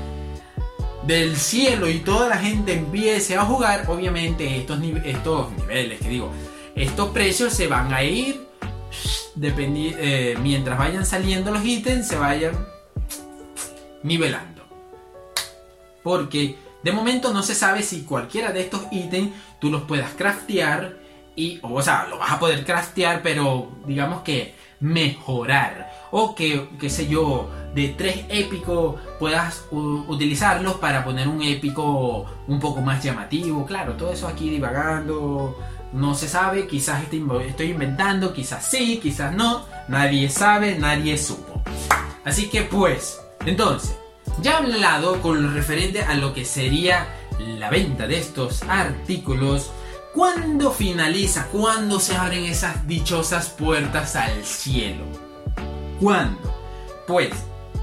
del 1.06 1.38
cielo 1.38 1.88
y 1.88 2.00
toda 2.00 2.28
la 2.28 2.38
gente 2.40 2.74
empiece 2.74 3.38
a 3.38 3.46
jugar, 3.46 3.86
obviamente 3.88 4.58
estos, 4.58 4.80
estos 5.06 5.52
niveles, 5.52 6.00
que 6.02 6.10
digo, 6.10 6.32
estos 6.74 7.10
precios 7.10 7.54
se 7.54 7.68
van 7.68 7.94
a 7.94 8.02
ir 8.02 8.48
eh, 9.40 10.36
mientras 10.42 10.80
vayan 10.80 11.06
saliendo 11.06 11.52
los 11.52 11.64
ítems, 11.64 12.08
se 12.08 12.16
vayan 12.16 12.56
nivelando. 14.02 14.51
Porque 16.04 16.58
De 16.84 16.92
momento 16.92 17.32
no 17.32 17.44
se 17.44 17.54
sabe 17.54 17.84
si 17.84 18.02
cualquiera 18.02 18.52
de 18.52 18.62
estos 18.62 18.82
ítems 18.92 19.32
tú 19.60 19.70
los 19.70 19.84
puedas 19.84 20.12
craftear 20.16 20.98
y, 21.36 21.60
o, 21.62 21.82
sea, 21.82 22.08
lo 22.08 22.18
vas 22.18 22.32
a 22.32 22.40
poder 22.40 22.66
craftear, 22.66 23.22
pero 23.22 23.70
digamos 23.86 24.22
que 24.22 24.56
mejorar. 24.80 25.92
O 26.12 26.36
que, 26.36 26.68
qué 26.80 26.90
sé 26.90 27.08
yo, 27.08 27.50
de 27.74 27.90
tres 27.90 28.26
épicos 28.28 29.00
puedas 29.18 29.66
utilizarlos 29.72 30.76
para 30.76 31.06
poner 31.06 31.28
un 31.28 31.42
épico 31.42 32.26
un 32.48 32.60
poco 32.60 32.82
más 32.82 33.02
llamativo. 33.02 33.66
Claro, 33.66 33.94
todo 33.94 34.12
eso 34.12 34.28
aquí 34.28 34.50
divagando. 34.50 35.58
No 35.94 36.16
se 36.16 36.28
sabe, 36.28 36.68
quizás 36.68 37.04
estoy 37.04 37.70
inventando, 37.70 38.34
quizás 38.34 38.66
sí, 38.66 39.00
quizás 39.02 39.34
no. 39.34 39.66
Nadie 39.88 40.30
sabe, 40.30 40.78
nadie 40.78 41.18
supo. 41.18 41.62
Así 42.26 42.50
que 42.50 42.64
pues, 42.64 43.20
entonces, 43.46 43.98
ya 44.42 44.58
hablado 44.58 45.22
con 45.22 45.44
lo 45.44 45.52
referente 45.52 46.04
a 46.04 46.16
lo 46.16 46.34
que 46.34 46.46
sería 46.46 47.08
la 47.40 47.70
venta 47.70 48.08
de 48.08 48.20
estos 48.20 48.64
artículos, 48.64 49.72
¿cuándo 50.14 50.72
finaliza? 50.72 51.48
¿Cuándo 51.48 52.00
se 52.00 52.16
abren 52.16 52.46
esas 52.46 52.88
dichosas 52.88 53.50
puertas 53.50 54.16
al 54.16 54.44
cielo? 54.44 55.04
¿Cuándo? 56.00 56.40
Pues, 57.08 57.32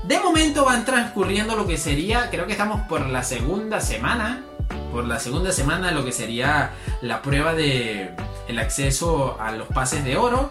de 0.05 0.19
momento 0.21 0.65
van 0.65 0.85
transcurriendo 0.85 1.57
lo 1.57 1.67
que 1.67 1.77
sería, 1.77 2.31
creo 2.31 2.47
que 2.47 2.53
estamos 2.53 2.81
por 2.89 3.07
la 3.07 3.23
segunda 3.23 3.81
semana, 3.81 4.43
por 4.93 5.07
la 5.07 5.21
segunda 5.21 5.53
semana 5.53 5.93
lo 5.93 6.05
que 6.05 6.13
sería 6.13 6.73
la 7.03 7.23
prueba 7.23 7.53
de 7.55 8.11
el 8.49 8.59
acceso 8.59 9.37
a 9.41 9.53
los 9.53 9.69
pases 9.69 10.05
de 10.05 10.17
oro. 10.17 10.51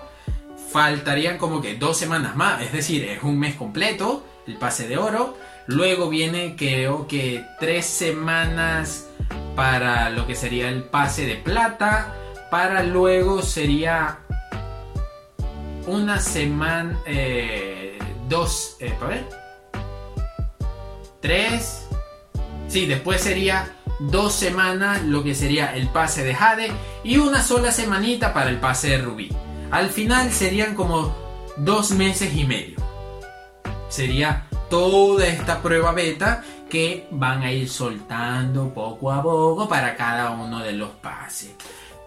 Faltarían 0.72 1.38
como 1.38 1.62
que 1.62 1.76
dos 1.76 1.98
semanas 1.98 2.36
más, 2.36 2.62
es 2.62 2.72
decir, 2.72 3.04
es 3.06 3.24
un 3.24 3.40
mes 3.40 3.56
completo 3.56 4.24
el 4.46 4.58
pase 4.58 4.88
de 4.88 4.98
oro. 4.98 5.38
Luego 5.68 6.10
viene 6.10 6.56
creo 6.58 7.08
que 7.08 7.46
tres 7.60 7.86
semanas 7.86 9.08
para 9.56 10.10
lo 10.10 10.26
que 10.26 10.36
sería 10.36 10.70
el 10.70 10.84
pase 10.84 11.26
de 11.26 11.36
plata. 11.36 12.14
Para 12.50 12.84
luego 12.84 13.42
sería 13.42 14.20
una 15.86 16.20
semana, 16.20 16.98
eh, 17.06 18.00
dos, 18.30 18.78
eh, 18.80 18.94
ver, 19.08 19.28
tres. 21.22 21.88
Sí, 22.70 22.86
después 22.86 23.22
sería 23.22 23.74
dos 24.00 24.34
semanas 24.34 25.04
lo 25.04 25.24
que 25.24 25.36
sería 25.36 25.76
el 25.76 25.90
pase 25.90 26.24
de 26.24 26.36
Jade 26.36 26.72
y 27.04 27.18
una 27.18 27.44
sola 27.44 27.72
semanita 27.72 28.34
para 28.34 28.50
el 28.50 28.58
pase 28.58 28.90
de 28.90 28.98
Rubí. 29.00 29.30
Al 29.72 29.90
final 29.90 30.32
serían 30.32 30.76
como 30.76 31.16
dos 31.58 31.92
meses 31.92 32.34
y 32.34 32.46
medio. 32.46 32.87
Sería 33.90 34.48
toda 34.70 35.28
esta 35.28 35.62
prueba 35.62 35.92
beta 35.94 36.44
que 36.70 37.08
van 37.12 37.44
a 37.44 37.52
ir 37.52 37.70
soltando 37.70 38.74
poco 38.74 39.12
a 39.12 39.24
poco 39.24 39.68
para 39.70 39.96
cada 39.96 40.32
uno 40.32 40.60
de 40.60 40.74
los 40.74 40.90
pases. 40.90 41.56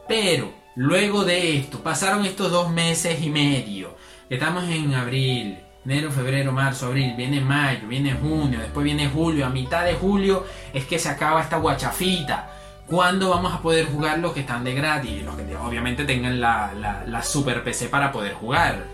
Pero 0.07 0.53
luego 0.77 1.25
de 1.25 1.57
esto, 1.57 1.81
pasaron 1.83 2.25
estos 2.25 2.51
dos 2.51 2.71
meses 2.71 3.23
y 3.23 3.31
medio. 3.31 3.97
Estamos 4.29 4.65
en 4.65 4.95
abril, 4.95 5.59
enero, 5.85 6.11
febrero, 6.11 6.53
marzo, 6.53 6.87
abril, 6.87 7.15
viene 7.17 7.41
mayo, 7.41 7.89
viene 7.89 8.13
junio, 8.13 8.61
después 8.61 8.85
viene 8.85 9.09
julio. 9.09 9.47
A 9.47 9.51
mitad 9.51 9.85
de 9.85 9.95
julio 9.95 10.45
es 10.75 10.85
que 10.85 10.99
se 10.99 11.09
acaba 11.09 11.43
esta 11.43 11.57
guachafita. 11.57 12.57
¿Cuándo 12.87 13.31
vamos 13.31 13.55
a 13.55 13.63
poder 13.63 13.87
jugar 13.87 14.19
los 14.19 14.33
que 14.33 14.41
están 14.41 14.65
de 14.65 14.75
gratis? 14.75 15.23
Los 15.23 15.37
que 15.37 15.57
obviamente 15.57 16.05
tengan 16.05 16.41
la, 16.41 17.05
la 17.07 17.23
super 17.23 17.63
PC 17.65 17.89
para 17.89 18.13
poder 18.13 18.35
jugar. 18.35 18.85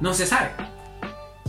No 0.00 0.12
se 0.12 0.26
sabe. 0.26 0.73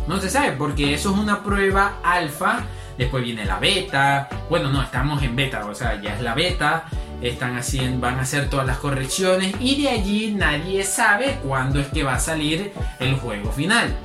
No 0.08 0.20
se 0.20 0.30
sabe 0.30 0.52
porque 0.54 0.94
eso 0.94 1.12
es 1.12 1.18
una 1.18 1.44
prueba 1.44 2.00
alfa. 2.04 2.64
Después 2.98 3.24
viene 3.24 3.46
la 3.46 3.60
beta. 3.60 4.30
Bueno, 4.50 4.72
no, 4.72 4.82
estamos 4.82 5.22
en 5.24 5.36
beta, 5.36 5.66
o 5.66 5.76
sea, 5.76 6.00
ya 6.02 6.16
es 6.16 6.22
la 6.22 6.36
beta. 6.36 6.86
Están 7.22 7.58
haciendo, 7.58 8.00
van 8.00 8.20
a 8.20 8.22
hacer 8.22 8.50
todas 8.50 8.68
las 8.68 8.78
correcciones 8.78 9.56
y 9.60 9.82
de 9.82 9.90
allí 9.90 10.34
nadie 10.34 10.84
sabe 10.84 11.40
cuándo 11.44 11.80
es 11.80 11.88
que 11.88 12.04
va 12.04 12.16
a 12.16 12.20
salir 12.20 12.72
el 13.00 13.16
juego 13.16 13.52
final. 13.52 13.96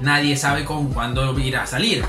Nadie 0.00 0.36
sabe 0.36 0.64
con 0.64 0.92
cuándo 0.92 1.38
irá 1.38 1.64
a 1.64 1.66
salir. 1.66 2.04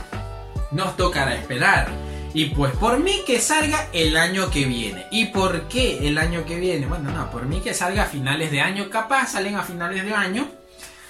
Nos 0.72 0.96
tocará 0.96 1.36
esperar. 1.36 1.90
Y 2.34 2.46
pues 2.46 2.74
por 2.78 3.00
mí 3.00 3.22
que 3.26 3.40
salga 3.40 3.90
el 3.94 4.16
año 4.16 4.50
que 4.50 4.66
viene. 4.66 5.06
¿Y 5.12 5.26
por 5.28 5.68
qué 5.68 6.08
el 6.08 6.18
año 6.18 6.46
que 6.46 6.60
viene? 6.60 6.86
Bueno, 6.86 7.12
no, 7.12 7.30
por 7.30 7.46
mí 7.46 7.60
que 7.60 7.74
salga 7.74 8.04
a 8.04 8.08
finales 8.08 8.52
de 8.52 8.62
año. 8.62 8.90
Capaz 8.90 9.34
salen 9.34 9.56
a 9.56 9.64
finales 9.64 10.06
de 10.06 10.14
año. 10.14 10.48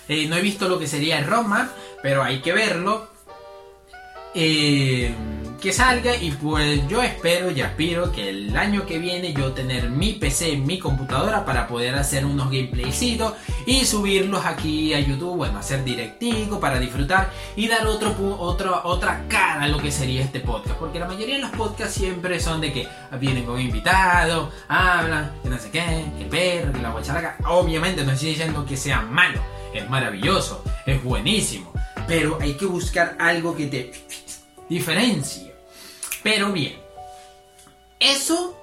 Eh, 0.07 0.27
no 0.27 0.36
he 0.36 0.41
visto 0.41 0.67
lo 0.67 0.79
que 0.79 0.88
sería 0.88 1.21
roadmap, 1.21 1.69
pero 2.01 2.23
hay 2.23 2.41
que 2.41 2.53
verlo. 2.53 3.10
Eh, 4.34 5.13
que 5.62 5.71
salga 5.71 6.15
y 6.15 6.32
pues 6.32 6.88
yo 6.88 7.04
espero 7.04 7.52
y 7.52 7.62
aspiro 7.62 8.12
que 8.12 8.30
el 8.30 8.58
año 8.58 8.84
que 8.88 8.97
viene 8.97 9.32
yo 9.32 9.54
tener 9.54 9.91
mi 9.91 10.13
PC, 10.13 10.58
mi 10.58 10.80
computadora 10.80 11.45
para 11.45 11.67
poder 11.67 11.93
hacer 11.93 12.26
unos 12.26 12.50
gameplaycitos 12.50 13.34
y 13.67 13.86
subirlos 13.86 14.43
aquí 14.43 14.91
a 14.95 15.00
YouTube, 15.00 15.38
bueno, 15.38 15.60
hacer 15.60 15.84
directico 15.84 16.60
para 16.60 16.80
disfrutar 16.80 17.30
y 17.56 17.67
dar 17.67 17.86
otro, 17.86 18.15
otro, 18.39 18.82
otra 18.84 19.24
cara 19.30 19.62
a 19.62 19.67
lo 19.67 19.78
que 19.78 19.91
sería 19.91 20.24
este 20.24 20.39
podcast, 20.39 20.80
porque 20.80 21.00
la 21.00 21.06
mayoría 21.06 21.36
de 21.36 21.41
los 21.41 21.52
podcasts 21.52 21.93
siempre 21.93 22.39
son 22.39 22.60
de 22.60 22.74
que 22.74 22.88
vienen 23.19 23.45
con 23.45 23.62
invitados, 23.62 24.52
hablan, 24.67 25.32
que 25.43 25.50
no 25.50 25.60
sé 25.60 25.69
qué, 25.69 26.06
que 26.17 26.24
el 26.24 26.30
perro, 26.30 26.82
la 26.82 26.89
guacharaca, 26.89 27.38
obviamente 27.47 28.04
no 28.04 28.13
estoy 28.13 28.30
diciendo 28.30 28.65
que 28.65 28.76
sea 28.76 29.02
malo, 29.02 29.39
es 29.76 29.88
maravilloso, 29.88 30.63
es 30.88 31.04
buenísimo, 31.04 31.71
pero 32.08 32.39
hay 32.41 32.56
que 32.56 32.65
buscar 32.65 33.15
algo 33.19 33.56
que 33.56 33.67
te 33.67 33.91
diferencie 34.67 35.50
pero 36.23 36.51
bien, 36.51 36.75
eso 37.99 38.57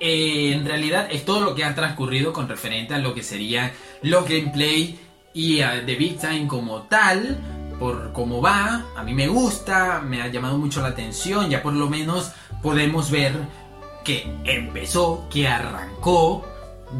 eh, 0.00 0.52
en 0.52 0.66
realidad 0.66 1.08
es 1.10 1.24
todo 1.24 1.40
lo 1.40 1.54
que 1.54 1.64
ha 1.64 1.74
transcurrido 1.74 2.32
con 2.32 2.48
referente 2.48 2.94
a 2.94 2.98
lo 2.98 3.14
que 3.14 3.22
sería 3.22 3.72
los 4.02 4.28
gameplay 4.28 4.98
y 5.32 5.60
a 5.60 5.84
The 5.84 5.94
Big 5.96 6.18
Time 6.18 6.46
como 6.46 6.82
tal. 6.82 7.38
Por 7.78 8.12
cómo 8.12 8.40
va, 8.40 8.86
a 8.96 9.02
mí 9.02 9.14
me 9.14 9.26
gusta, 9.26 10.00
me 10.00 10.22
ha 10.22 10.28
llamado 10.28 10.56
mucho 10.58 10.80
la 10.80 10.88
atención, 10.88 11.50
ya 11.50 11.60
por 11.60 11.72
lo 11.72 11.90
menos 11.90 12.30
podemos 12.62 13.10
ver 13.10 13.32
que 14.04 14.30
empezó, 14.44 15.26
que 15.28 15.48
arrancó, 15.48 16.46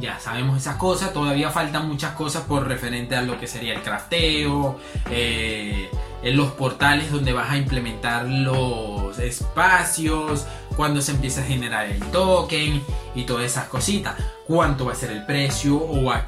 ya 0.01 0.19
sabemos 0.19 0.59
esas 0.59 0.77
cosas, 0.77 1.13
todavía 1.13 1.51
faltan 1.51 1.89
muchas 1.89 2.13
cosas 2.13 2.43
por 2.45 2.67
referente 2.67 3.17
a 3.17 3.23
lo 3.23 3.39
que 3.39 3.47
sería 3.47 3.75
el 3.75 3.83
crafteo, 3.83 4.79
eh, 5.11 5.91
los 6.23 6.53
portales 6.53 7.13
donde 7.13 7.33
vas 7.33 7.51
a 7.51 7.57
implementar 7.57 8.27
los 8.27 9.19
espacios, 9.19 10.47
cuando 10.77 11.01
se 11.01 11.13
empieza 11.13 11.41
a 11.41 11.45
generar 11.45 11.87
el 11.87 12.01
token 12.11 12.83
y 13.15 13.25
todas 13.25 13.45
esas 13.45 13.69
cositas. 13.69 14.15
Cuánto 14.47 14.87
va 14.87 14.93
a 14.93 14.97
ser 14.97 15.11
el 15.11 15.25
precio 15.25 15.77
o 15.77 16.11
a, 16.11 16.27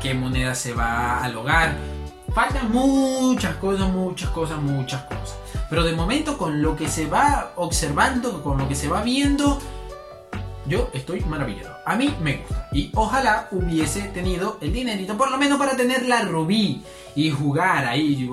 qué 0.00 0.14
moneda 0.14 0.54
se 0.54 0.72
va 0.72 1.22
a 1.22 1.28
logar. 1.28 1.76
Faltan 2.34 2.70
muchas 2.70 3.56
cosas, 3.56 3.88
muchas 3.88 4.30
cosas, 4.30 4.60
muchas 4.60 5.02
cosas. 5.04 5.36
Pero 5.68 5.84
de 5.84 5.92
momento 5.92 6.36
con 6.36 6.62
lo 6.62 6.76
que 6.76 6.88
se 6.88 7.06
va 7.06 7.52
observando, 7.56 8.42
con 8.42 8.58
lo 8.58 8.68
que 8.68 8.74
se 8.74 8.88
va 8.88 9.02
viendo, 9.02 9.58
yo 10.66 10.90
estoy 10.92 11.20
maravillado. 11.22 11.69
A 11.84 11.96
mí 11.96 12.14
me 12.20 12.38
gusta. 12.38 12.68
Y 12.72 12.90
ojalá 12.94 13.48
hubiese 13.50 14.02
tenido 14.08 14.58
el 14.60 14.72
dinerito, 14.72 15.16
por 15.16 15.30
lo 15.30 15.38
menos 15.38 15.58
para 15.58 15.76
tener 15.76 16.06
la 16.06 16.22
rubí 16.22 16.82
y 17.14 17.30
jugar 17.30 17.86
ahí 17.86 18.30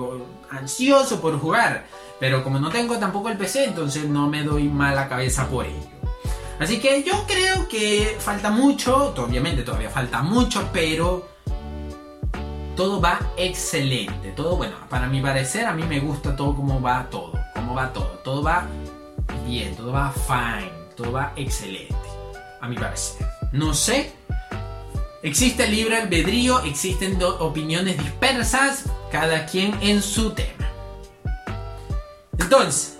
ansioso 0.50 1.20
por 1.20 1.38
jugar. 1.40 1.86
Pero 2.20 2.42
como 2.42 2.58
no 2.58 2.70
tengo 2.70 2.98
tampoco 2.98 3.28
el 3.28 3.38
PC, 3.38 3.64
entonces 3.64 4.04
no 4.04 4.28
me 4.28 4.42
doy 4.42 4.64
mala 4.64 5.08
cabeza 5.08 5.48
por 5.48 5.66
ello. 5.66 5.98
Así 6.58 6.80
que 6.80 7.04
yo 7.04 7.24
creo 7.26 7.68
que 7.68 8.16
falta 8.18 8.50
mucho, 8.50 9.14
obviamente 9.16 9.62
todavía 9.62 9.90
falta 9.90 10.22
mucho, 10.22 10.68
pero 10.72 11.28
todo 12.74 13.00
va 13.00 13.18
excelente. 13.36 14.32
Todo 14.32 14.56
bueno, 14.56 14.76
para 14.88 15.06
mi 15.06 15.20
parecer, 15.20 15.66
a 15.66 15.72
mí 15.72 15.84
me 15.84 16.00
gusta 16.00 16.34
todo 16.34 16.56
como 16.56 16.80
va 16.80 17.08
todo. 17.08 17.32
Cómo 17.54 17.74
va 17.74 17.92
todo. 17.92 18.20
Todo 18.24 18.42
va 18.42 18.66
bien, 19.46 19.76
todo 19.76 19.92
va 19.92 20.12
fine, 20.12 20.72
todo 20.96 21.12
va 21.12 21.32
excelente. 21.36 21.94
A 22.60 22.68
mi 22.68 22.76
parecer. 22.76 23.37
No 23.52 23.74
sé. 23.74 24.12
Existe 25.22 25.66
libre 25.66 25.96
albedrío, 25.96 26.60
existen 26.60 27.18
opiniones 27.22 27.98
dispersas, 27.98 28.84
cada 29.10 29.46
quien 29.46 29.74
en 29.80 30.02
su 30.02 30.30
tema. 30.30 30.70
Entonces, 32.38 32.97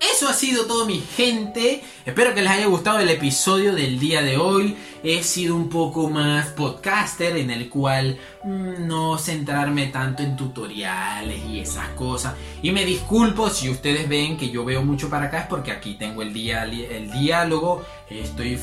eso 0.00 0.28
ha 0.28 0.32
sido 0.32 0.66
todo 0.66 0.86
mi 0.86 1.00
gente. 1.00 1.82
Espero 2.04 2.34
que 2.34 2.42
les 2.42 2.50
haya 2.50 2.66
gustado 2.66 2.98
el 2.98 3.08
episodio 3.08 3.74
del 3.74 3.98
día 3.98 4.22
de 4.22 4.36
hoy. 4.36 4.76
He 5.02 5.22
sido 5.22 5.56
un 5.56 5.68
poco 5.68 6.08
más 6.10 6.48
podcaster 6.48 7.36
en 7.36 7.50
el 7.50 7.68
cual 7.68 8.18
mm, 8.44 8.86
no 8.86 9.18
centrarme 9.18 9.86
tanto 9.88 10.22
en 10.22 10.36
tutoriales 10.36 11.44
y 11.44 11.60
esas 11.60 11.88
cosas. 11.90 12.34
Y 12.62 12.72
me 12.72 12.84
disculpo 12.84 13.50
si 13.50 13.70
ustedes 13.70 14.08
ven 14.08 14.36
que 14.36 14.50
yo 14.50 14.64
veo 14.64 14.82
mucho 14.82 15.08
para 15.08 15.26
acá 15.26 15.40
es 15.40 15.46
porque 15.46 15.72
aquí 15.72 15.94
tengo 15.94 16.22
el, 16.22 16.32
diálogo. 16.32 17.84
Estoy 18.10 18.58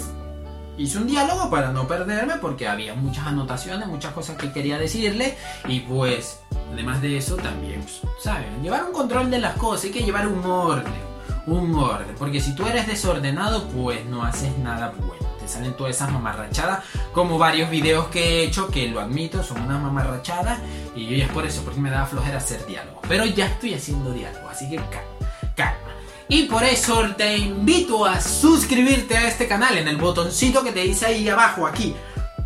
hice 0.76 0.98
un 0.98 1.06
diálogo 1.06 1.52
para 1.52 1.72
no 1.72 1.88
perderme 1.88 2.38
porque 2.38 2.68
había 2.68 2.96
muchas 2.96 3.28
anotaciones, 3.28 3.88
muchas 3.88 4.14
cosas 4.14 4.38
que 4.38 4.52
quería 4.52 4.80
decirle 4.80 5.38
y 5.68 5.82
pues 5.82 6.40
además 6.72 7.02
de 7.02 7.18
eso 7.18 7.36
también, 7.36 7.82
pues, 7.82 8.02
¿saben? 8.20 8.64
Llevar 8.64 8.86
un 8.86 8.92
control 8.92 9.30
de 9.30 9.40
las 9.40 9.56
cosas, 9.56 9.86
hay 9.86 9.92
que 9.92 10.04
llevar 10.04 10.28
un 10.28 10.44
orden, 10.44 11.13
un 11.46 11.76
orden, 11.76 12.16
porque 12.18 12.40
si 12.40 12.56
tú 12.56 12.66
eres 12.66 12.88
desordenado 12.88 13.68
pues 13.70 14.06
no 14.06 14.24
haces 14.24 14.58
nada 14.58 14.94
bueno. 14.98 15.34
Te 15.40 15.48
salen 15.48 15.76
todas 15.76 15.96
esas 15.96 16.12
mamarrachadas, 16.12 16.86
como 17.12 17.38
varios 17.38 17.70
videos 17.70 18.08
que 18.08 18.24
he 18.24 18.44
hecho, 18.46 18.70
que 18.70 18.88
lo 18.88 19.02
admito, 19.02 19.44
son 19.44 19.62
una 19.62 19.78
mamarrachada 19.78 20.60
y 20.96 21.06
yo 21.06 21.18
ya 21.18 21.26
es 21.26 21.32
por 21.32 21.46
eso, 21.46 21.62
porque 21.64 21.82
me 21.82 21.90
da 21.90 22.06
flojera 22.06 22.38
hacer 22.38 22.66
diálogo. 22.66 23.02
Pero 23.10 23.26
ya 23.26 23.48
estoy 23.48 23.74
haciendo 23.74 24.14
diálogo, 24.14 24.48
así 24.48 24.70
que 24.70 24.78
calma, 24.78 25.30
calma. 25.56 25.94
Y 26.30 26.44
por 26.44 26.64
eso 26.64 27.04
te 27.18 27.38
invito 27.38 28.06
a 28.06 28.22
suscribirte 28.22 29.18
a 29.18 29.28
este 29.28 29.48
canal 29.48 29.78
en 29.78 29.88
el 29.88 29.98
botoncito 29.98 30.64
que 30.64 30.72
te 30.72 30.80
dice 30.80 31.08
ahí 31.08 31.28
abajo, 31.28 31.68
aquí. 31.68 31.94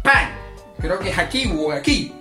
¡Pam! 0.03 0.29
Creo 0.79 0.99
que 0.99 1.11
es 1.11 1.17
aquí 1.17 1.51
o 1.55 1.71
aquí. 1.71 2.13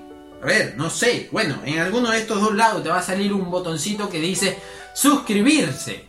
A 0.43 0.47
ver, 0.47 0.75
no 0.77 0.91
sé. 0.91 1.29
Bueno, 1.33 1.57
en 1.65 1.79
alguno 1.79 2.11
de 2.11 2.19
estos 2.19 2.41
dos 2.41 2.55
lados 2.55 2.83
te 2.83 2.89
va 2.89 2.99
a 2.99 3.03
salir 3.03 3.33
un 3.33 3.51
botoncito 3.51 4.09
que 4.09 4.21
dice 4.21 4.59
suscribirse. 4.95 6.05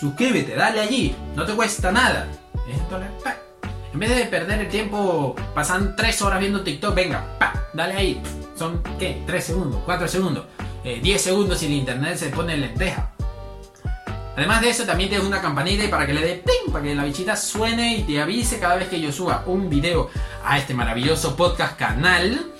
Suscríbete, 0.00 0.54
dale 0.54 0.80
allí. 0.80 1.14
No 1.34 1.44
te 1.44 1.54
cuesta 1.54 1.90
nada. 1.90 2.28
En 3.92 4.00
vez 4.00 4.14
de 4.14 4.24
perder 4.26 4.60
el 4.60 4.68
tiempo 4.68 5.34
pasando 5.54 5.94
3 5.96 6.22
horas 6.22 6.40
viendo 6.40 6.62
TikTok, 6.62 6.94
venga, 6.94 7.24
pa, 7.38 7.68
dale 7.72 7.94
ahí. 7.94 8.22
Son, 8.54 8.82
¿qué? 8.98 9.22
3 9.26 9.44
segundos, 9.44 9.80
4 9.86 10.06
segundos, 10.08 10.44
10 10.84 11.06
eh, 11.06 11.18
segundos 11.18 11.62
y 11.62 11.66
el 11.66 11.72
internet 11.72 12.16
se 12.18 12.28
pone 12.28 12.56
lenteja. 12.56 13.12
Además 14.36 14.60
de 14.60 14.68
eso, 14.68 14.84
también 14.84 15.08
tienes 15.08 15.26
una 15.26 15.40
campanita 15.40 15.84
y 15.84 15.88
para 15.88 16.06
que 16.06 16.12
le 16.12 16.20
dé 16.20 16.42
ping, 16.44 16.70
para 16.70 16.84
que 16.84 16.94
la 16.94 17.04
bichita 17.04 17.36
suene 17.36 17.96
y 17.96 18.02
te 18.02 18.20
avise 18.20 18.60
cada 18.60 18.76
vez 18.76 18.88
que 18.88 19.00
yo 19.00 19.10
suba 19.10 19.44
un 19.46 19.70
video 19.70 20.10
a 20.44 20.58
este 20.58 20.74
maravilloso 20.74 21.34
podcast 21.34 21.78
canal. 21.78 22.52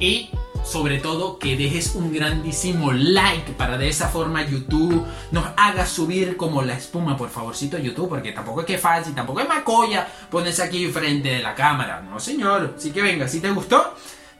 Y 0.00 0.30
sobre 0.68 0.98
todo 0.98 1.38
que 1.38 1.56
dejes 1.56 1.94
un 1.94 2.12
grandísimo 2.12 2.92
like 2.92 3.52
para 3.52 3.78
de 3.78 3.88
esa 3.88 4.08
forma 4.08 4.46
YouTube 4.46 5.02
nos 5.30 5.46
haga 5.56 5.86
subir 5.86 6.36
como 6.36 6.60
la 6.60 6.74
espuma, 6.74 7.16
por 7.16 7.30
favorcito 7.30 7.78
YouTube, 7.78 8.10
porque 8.10 8.32
tampoco 8.32 8.60
es 8.60 8.66
que 8.66 8.76
fácil, 8.76 9.14
tampoco 9.14 9.40
es 9.40 9.48
macoya 9.48 10.06
ponerse 10.30 10.62
aquí 10.62 10.86
frente 10.88 11.30
de 11.30 11.38
la 11.42 11.54
cámara. 11.54 12.02
No, 12.02 12.20
señor. 12.20 12.74
Así 12.76 12.90
que 12.90 13.00
venga, 13.00 13.26
si 13.26 13.40
te 13.40 13.50
gustó, 13.50 13.94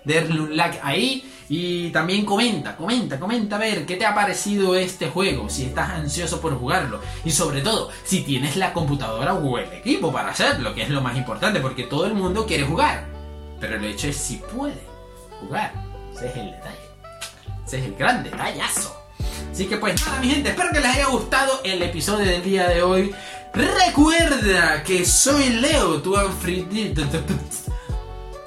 darle 0.05 0.41
un 0.41 0.55
like 0.55 0.79
ahí 0.83 1.33
y 1.49 1.89
también 1.91 2.27
comenta, 2.27 2.77
comenta, 2.77 3.19
comenta 3.19 3.57
a 3.57 3.61
ver 3.61 3.87
qué 3.87 3.97
te 3.97 4.05
ha 4.05 4.15
parecido 4.15 4.75
este 4.75 5.09
juego, 5.09 5.49
si 5.49 5.65
estás 5.65 5.89
ansioso 5.91 6.43
por 6.43 6.59
jugarlo 6.59 7.01
y 7.25 7.31
sobre 7.31 7.63
todo 7.63 7.89
si 8.05 8.21
tienes 8.21 8.57
la 8.57 8.75
computadora 8.75 9.33
o 9.33 9.57
el 9.57 9.73
equipo 9.73 10.13
para 10.13 10.29
hacerlo, 10.29 10.75
que 10.75 10.83
es 10.83 10.91
lo 10.91 11.01
más 11.01 11.17
importante 11.17 11.61
porque 11.61 11.85
todo 11.85 12.05
el 12.05 12.13
mundo 12.13 12.45
quiere 12.45 12.65
jugar, 12.65 13.07
pero 13.61 13.77
el 13.77 13.85
hecho 13.87 14.09
es 14.09 14.17
si 14.19 14.37
puede 14.37 14.87
jugar, 15.41 15.88
ese 16.19 16.29
es 16.29 16.37
el 16.37 16.51
detalle, 16.51 16.79
ese 17.65 17.79
es 17.79 17.85
el 17.85 17.95
gran 17.95 18.25
detallazo. 18.25 18.95
Así 19.53 19.67
que 19.67 19.77
pues 19.77 20.05
nada 20.05 20.21
mi 20.21 20.31
gente, 20.31 20.51
espero 20.51 20.71
que 20.73 20.81
les 20.81 20.97
haya 20.97 21.07
gustado 21.07 21.61
el 21.65 21.81
episodio 21.83 22.27
del 22.27 22.43
día 22.43 22.69
de 22.69 22.83
hoy. 22.83 23.15
Recuerda 23.55 24.83
que 24.83 25.05
soy 25.05 25.49
Leo, 25.51 26.03
tu 26.03 26.15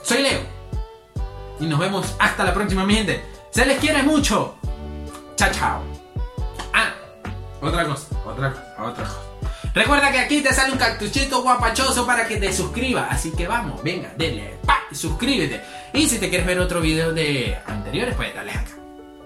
Soy 0.03 0.21
Leo 0.21 0.61
y 1.61 1.65
nos 1.65 1.79
vemos 1.79 2.15
hasta 2.19 2.43
la 2.43 2.53
próxima, 2.53 2.85
mi 2.85 2.95
gente. 2.95 3.23
Se 3.51 3.65
les 3.65 3.79
quiere 3.79 4.03
mucho. 4.03 4.55
Chao, 5.35 5.49
chao. 5.51 5.81
Ah, 6.73 6.93
otra 7.61 7.85
cosa, 7.85 8.07
otra 8.25 8.51
cosa, 8.51 8.75
otra 8.79 9.03
cosa. 9.03 9.19
Recuerda 9.73 10.11
que 10.11 10.19
aquí 10.19 10.41
te 10.41 10.53
sale 10.53 10.73
un 10.73 10.77
cartuchito 10.77 11.41
guapachoso 11.41 12.05
para 12.05 12.27
que 12.27 12.37
te 12.37 12.51
suscribas. 12.51 13.07
Así 13.11 13.31
que 13.31 13.47
vamos, 13.47 13.81
venga, 13.83 14.11
denle, 14.17 14.57
pa, 14.65 14.79
suscríbete. 14.91 15.61
Y 15.93 16.07
si 16.07 16.19
te 16.19 16.29
quieres 16.29 16.47
ver 16.47 16.59
otro 16.59 16.81
video 16.81 17.13
de 17.13 17.57
anteriores, 17.65 18.15
pues 18.15 18.33
dale 18.33 18.51
acá. 18.51 18.80